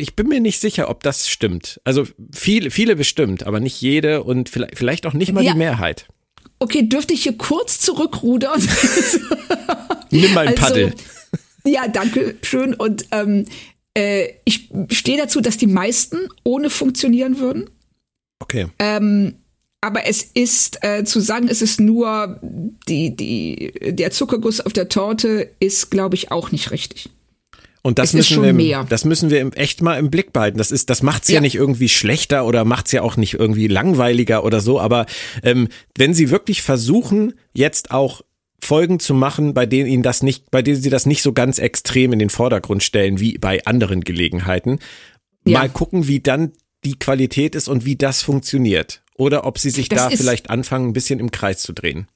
[0.02, 1.80] ich bin mir nicht sicher, ob das stimmt.
[1.84, 5.52] Also viele, viele bestimmt, aber nicht jede und vielleicht auch nicht mal ja.
[5.52, 6.08] die Mehrheit.
[6.58, 8.60] Okay, dürfte ich hier kurz zurückrudern?
[10.10, 10.94] Nimm mal ein also, Paddel.
[11.64, 12.74] Ja, danke schön.
[12.74, 13.46] Und ähm,
[13.96, 17.70] äh, ich stehe dazu, dass die meisten ohne funktionieren würden.
[18.40, 18.66] Okay.
[18.80, 19.34] Ähm,
[19.80, 22.40] aber es ist äh, zu sagen, es ist nur
[22.88, 27.08] die, die, der Zuckerguss auf der Torte ist, glaube ich, auch nicht richtig.
[27.84, 30.56] Und das müssen, wir, im, das müssen wir echt mal im Blick behalten.
[30.56, 31.36] Das ist, das macht's ja.
[31.36, 34.80] ja nicht irgendwie schlechter oder macht's ja auch nicht irgendwie langweiliger oder so.
[34.80, 35.06] Aber
[35.42, 35.68] ähm,
[35.98, 38.22] wenn Sie wirklich versuchen, jetzt auch
[38.62, 41.58] Folgen zu machen, bei denen ihnen das nicht, bei denen sie das nicht so ganz
[41.58, 44.78] extrem in den Vordergrund stellen wie bei anderen Gelegenheiten,
[45.44, 45.58] ja.
[45.58, 46.52] mal gucken, wie dann
[46.84, 49.02] die Qualität ist und wie das funktioniert.
[49.16, 52.06] Oder ob sie sich das da vielleicht anfangen, ein bisschen im Kreis zu drehen.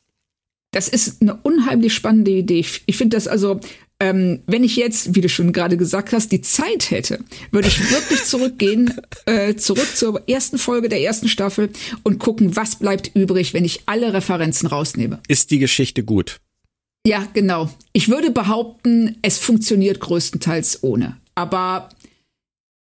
[0.70, 2.60] Das ist eine unheimlich spannende Idee.
[2.60, 3.60] Ich, ich finde das also
[3.98, 7.20] ähm, wenn ich jetzt, wie du schon gerade gesagt hast, die Zeit hätte,
[7.50, 8.94] würde ich wirklich zurückgehen,
[9.26, 11.70] äh, zurück zur ersten Folge der ersten Staffel
[12.02, 15.20] und gucken, was bleibt übrig, wenn ich alle Referenzen rausnehme.
[15.28, 16.40] Ist die Geschichte gut?
[17.06, 17.70] Ja, genau.
[17.92, 21.16] Ich würde behaupten, es funktioniert größtenteils ohne.
[21.34, 21.88] Aber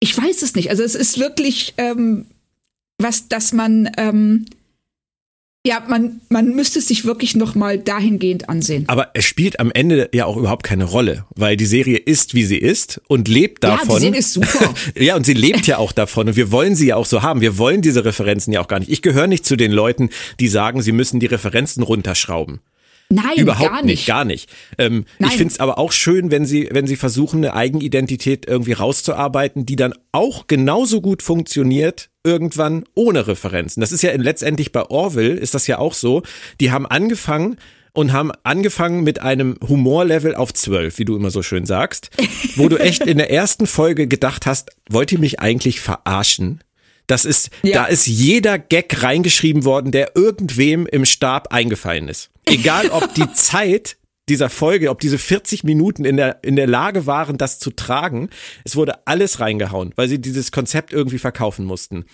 [0.01, 0.71] ich weiß es nicht.
[0.71, 2.27] Also es ist wirklich ähm,
[2.99, 4.47] was, dass man ähm,
[5.67, 8.85] ja, man, man müsste es sich wirklich nochmal dahingehend ansehen.
[8.87, 12.45] Aber es spielt am Ende ja auch überhaupt keine Rolle, weil die Serie ist, wie
[12.45, 13.89] sie ist und lebt davon.
[13.89, 14.75] Ja, die Serie ist super.
[14.97, 17.41] ja, und sie lebt ja auch davon und wir wollen sie ja auch so haben.
[17.41, 18.93] Wir wollen diese Referenzen ja auch gar nicht.
[18.93, 22.61] Ich gehöre nicht zu den Leuten, die sagen, sie müssen die Referenzen runterschrauben.
[23.09, 23.85] Nein, überhaupt gar nicht.
[23.85, 24.51] nicht, gar nicht.
[24.79, 28.73] Ähm, ich finde es aber auch schön, wenn sie, wenn sie versuchen, eine Eigenidentität irgendwie
[28.73, 33.81] rauszuarbeiten, die dann auch genauso gut funktioniert irgendwann ohne Referenzen.
[33.81, 36.23] Das ist ja letztendlich bei Orville ist das ja auch so.
[36.61, 37.57] Die haben angefangen
[37.93, 42.11] und haben angefangen mit einem Humorlevel auf 12, wie du immer so schön sagst,
[42.57, 46.61] wo du echt in der ersten Folge gedacht hast, wollt ihr mich eigentlich verarschen?
[47.07, 47.73] Das ist, ja.
[47.75, 52.31] da ist jeder Gag reingeschrieben worden, der irgendwem im Stab eingefallen ist.
[52.47, 53.97] Egal ob die Zeit
[54.29, 58.29] dieser Folge, ob diese 40 Minuten in der, in der Lage waren, das zu tragen.
[58.65, 62.05] Es wurde alles reingehauen, weil sie dieses Konzept irgendwie verkaufen mussten.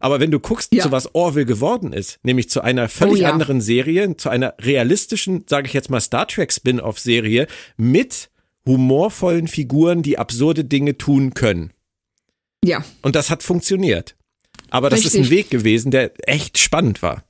[0.00, 0.82] Aber wenn du guckst, ja.
[0.82, 3.30] zu was Orville geworden ist, nämlich zu einer völlig oh, ja.
[3.30, 7.46] anderen Serie, zu einer realistischen, sage ich jetzt mal, Star Trek Spin-off-Serie
[7.76, 8.30] mit
[8.66, 11.72] humorvollen Figuren, die absurde Dinge tun können.
[12.64, 12.84] Ja.
[13.02, 14.16] Und das hat funktioniert.
[14.70, 15.20] Aber das Richtig.
[15.20, 17.24] ist ein Weg gewesen, der echt spannend war.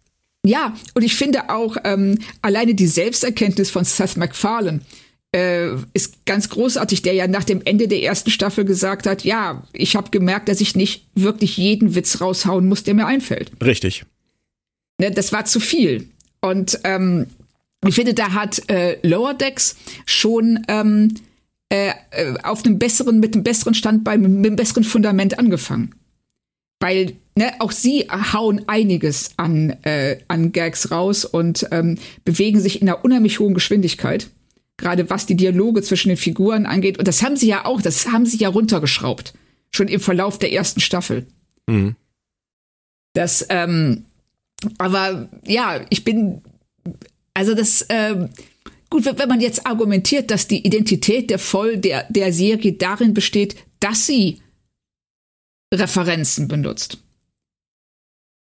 [0.45, 4.81] Ja, und ich finde auch ähm, alleine die Selbsterkenntnis von Seth MacFarlane
[5.33, 9.63] äh, ist ganz großartig, der ja nach dem Ende der ersten Staffel gesagt hat, ja,
[9.73, 13.53] ich habe gemerkt, dass ich nicht wirklich jeden Witz raushauen muss, der mir einfällt.
[13.63, 14.05] Richtig.
[14.99, 16.09] Ne, das war zu viel.
[16.41, 17.27] Und ähm,
[17.87, 21.15] ich finde, da hat äh, Lower Decks schon ähm,
[21.71, 25.95] äh, äh auf einem besseren, mit einem besseren Standbein, mit einem besseren Fundament angefangen.
[26.81, 32.81] Weil ne, auch sie hauen einiges an, äh, an Gags raus und ähm, bewegen sich
[32.81, 34.29] in einer unheimlich hohen Geschwindigkeit.
[34.77, 36.99] Gerade was die Dialoge zwischen den Figuren angeht.
[36.99, 39.35] Und das haben sie ja auch, das haben sie ja runtergeschraubt.
[39.71, 41.27] Schon im Verlauf der ersten Staffel.
[41.67, 41.97] Mhm.
[43.13, 44.05] Das, ähm,
[44.79, 46.41] aber ja, ich bin,
[47.35, 48.31] also das, ähm,
[48.89, 53.57] gut, wenn man jetzt argumentiert, dass die Identität der Voll der, der Serie darin besteht,
[53.81, 54.41] dass sie
[55.73, 56.99] Referenzen benutzt.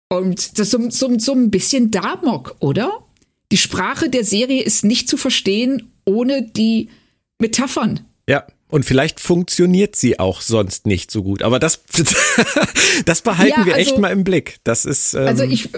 [0.10, 3.00] Und das so, so, so ein bisschen Damok, oder?
[3.52, 6.90] Die Sprache der Serie ist nicht zu verstehen ohne die
[7.40, 8.02] Metaphern.
[8.30, 11.44] Ja, und vielleicht funktioniert sie auch sonst nicht so gut.
[11.44, 11.84] Aber das,
[13.06, 14.58] das behalten ja, wir echt also mal im Blick.
[14.64, 15.14] Das ist.
[15.14, 15.70] Ähm also ich,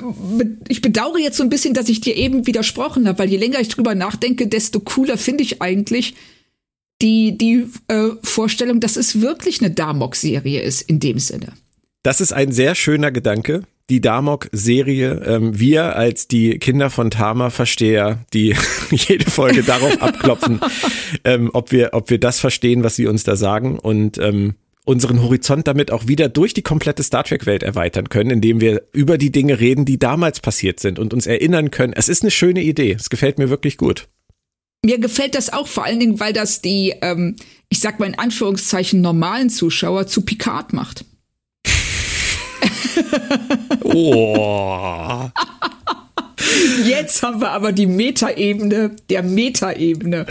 [0.67, 3.59] ich bedauere jetzt so ein bisschen, dass ich dir eben widersprochen habe, weil je länger
[3.59, 6.15] ich drüber nachdenke, desto cooler finde ich eigentlich,
[7.01, 11.53] die, die äh, Vorstellung, dass es wirklich eine Damok-Serie ist in dem Sinne.
[12.03, 13.63] Das ist ein sehr schöner Gedanke.
[13.89, 15.23] Die Damok-Serie.
[15.25, 18.55] Ähm, wir als die Kinder von Tama-Versteher, die
[18.91, 20.59] jede Folge darauf abklopfen,
[21.23, 24.55] ähm, ob, wir, ob wir das verstehen, was sie uns da sagen und ähm,
[24.87, 29.17] unseren Horizont damit auch wieder durch die komplette Star Trek-Welt erweitern können, indem wir über
[29.17, 31.91] die Dinge reden, die damals passiert sind und uns erinnern können.
[31.93, 32.93] Es ist eine schöne Idee.
[32.97, 34.07] Es gefällt mir wirklich gut.
[34.87, 37.35] Mir gefällt das auch vor allen Dingen, weil das die, ähm,
[37.67, 41.03] ich sag mal in Anführungszeichen, normalen Zuschauer zu Picard macht.
[43.83, 45.29] oh.
[46.85, 50.25] Jetzt haben wir aber die Metaebene der Metaebene.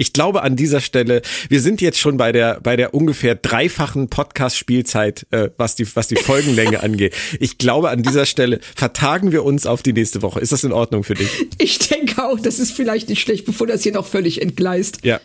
[0.00, 1.20] Ich glaube an dieser Stelle,
[1.50, 6.08] wir sind jetzt schon bei der bei der ungefähr dreifachen Podcast-Spielzeit, äh, was die was
[6.08, 7.14] die Folgenlänge angeht.
[7.38, 10.40] Ich glaube an dieser Stelle vertagen wir uns auf die nächste Woche.
[10.40, 11.28] Ist das in Ordnung für dich?
[11.58, 15.04] Ich denke auch, das ist vielleicht nicht schlecht, bevor das hier noch völlig entgleist.
[15.04, 15.20] Ja.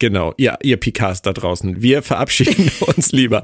[0.00, 1.80] Genau, ihr, ihr Picards da draußen.
[1.80, 3.42] Wir verabschieden uns lieber.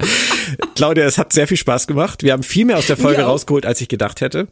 [0.75, 2.23] Claudia, es hat sehr viel Spaß gemacht.
[2.23, 3.27] Wir haben viel mehr aus der Folge ja.
[3.27, 4.49] rausgeholt, als ich gedacht hätte.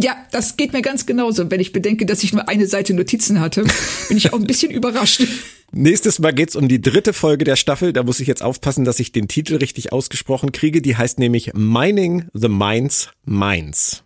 [0.00, 1.50] Ja, das geht mir ganz genauso.
[1.50, 3.64] Wenn ich bedenke, dass ich nur eine Seite Notizen hatte,
[4.08, 5.22] bin ich auch ein bisschen überrascht.
[5.72, 7.92] Nächstes Mal geht's um die dritte Folge der Staffel.
[7.92, 10.82] Da muss ich jetzt aufpassen, dass ich den Titel richtig ausgesprochen kriege.
[10.82, 14.02] Die heißt nämlich Mining the Mines Mines.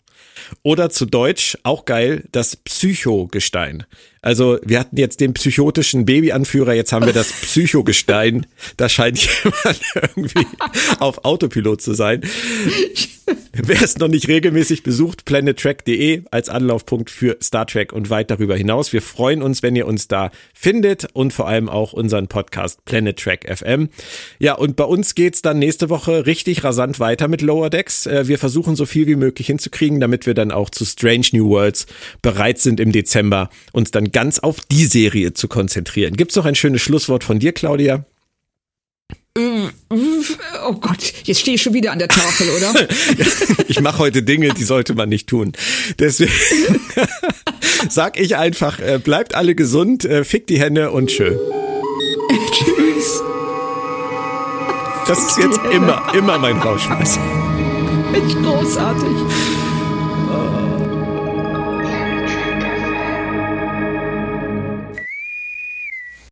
[0.63, 3.85] Oder zu Deutsch, auch geil, das Psychogestein.
[4.23, 8.47] Also wir hatten jetzt den psychotischen Babyanführer, jetzt haben wir das Psychogestein.
[8.77, 10.47] Da scheint jemand irgendwie
[10.99, 12.23] auf Autopilot zu sein.
[13.53, 18.57] Wer es noch nicht regelmäßig besucht, planettrack.de als Anlaufpunkt für Star Trek und weit darüber
[18.57, 18.93] hinaus.
[18.93, 23.19] Wir freuen uns, wenn ihr uns da findet und vor allem auch unseren Podcast Planet
[23.19, 23.89] Track FM.
[24.39, 28.07] Ja, und bei uns geht's dann nächste Woche richtig rasant weiter mit Lower Decks.
[28.07, 31.49] Äh, wir versuchen so viel wie möglich hinzukriegen, damit wir dann auch zu Strange New
[31.49, 31.87] Worlds
[32.23, 36.17] bereit sind im Dezember, uns dann ganz auf die Serie zu konzentrieren.
[36.17, 38.05] Gibt's noch ein schönes Schlusswort von dir, Claudia?
[39.37, 42.75] Oh Gott, jetzt stehe ich schon wieder an der Tafel, oder?
[43.69, 45.53] ich mache heute Dinge, die sollte man nicht tun.
[45.99, 46.33] Deswegen
[47.89, 51.37] sag ich einfach, äh, bleibt alle gesund, äh, fick die Hände und tschö.
[52.51, 53.23] Tschüss.
[55.07, 57.21] Das ist jetzt immer, immer mein Rauschmeißer.
[58.13, 59.58] Echt großartig.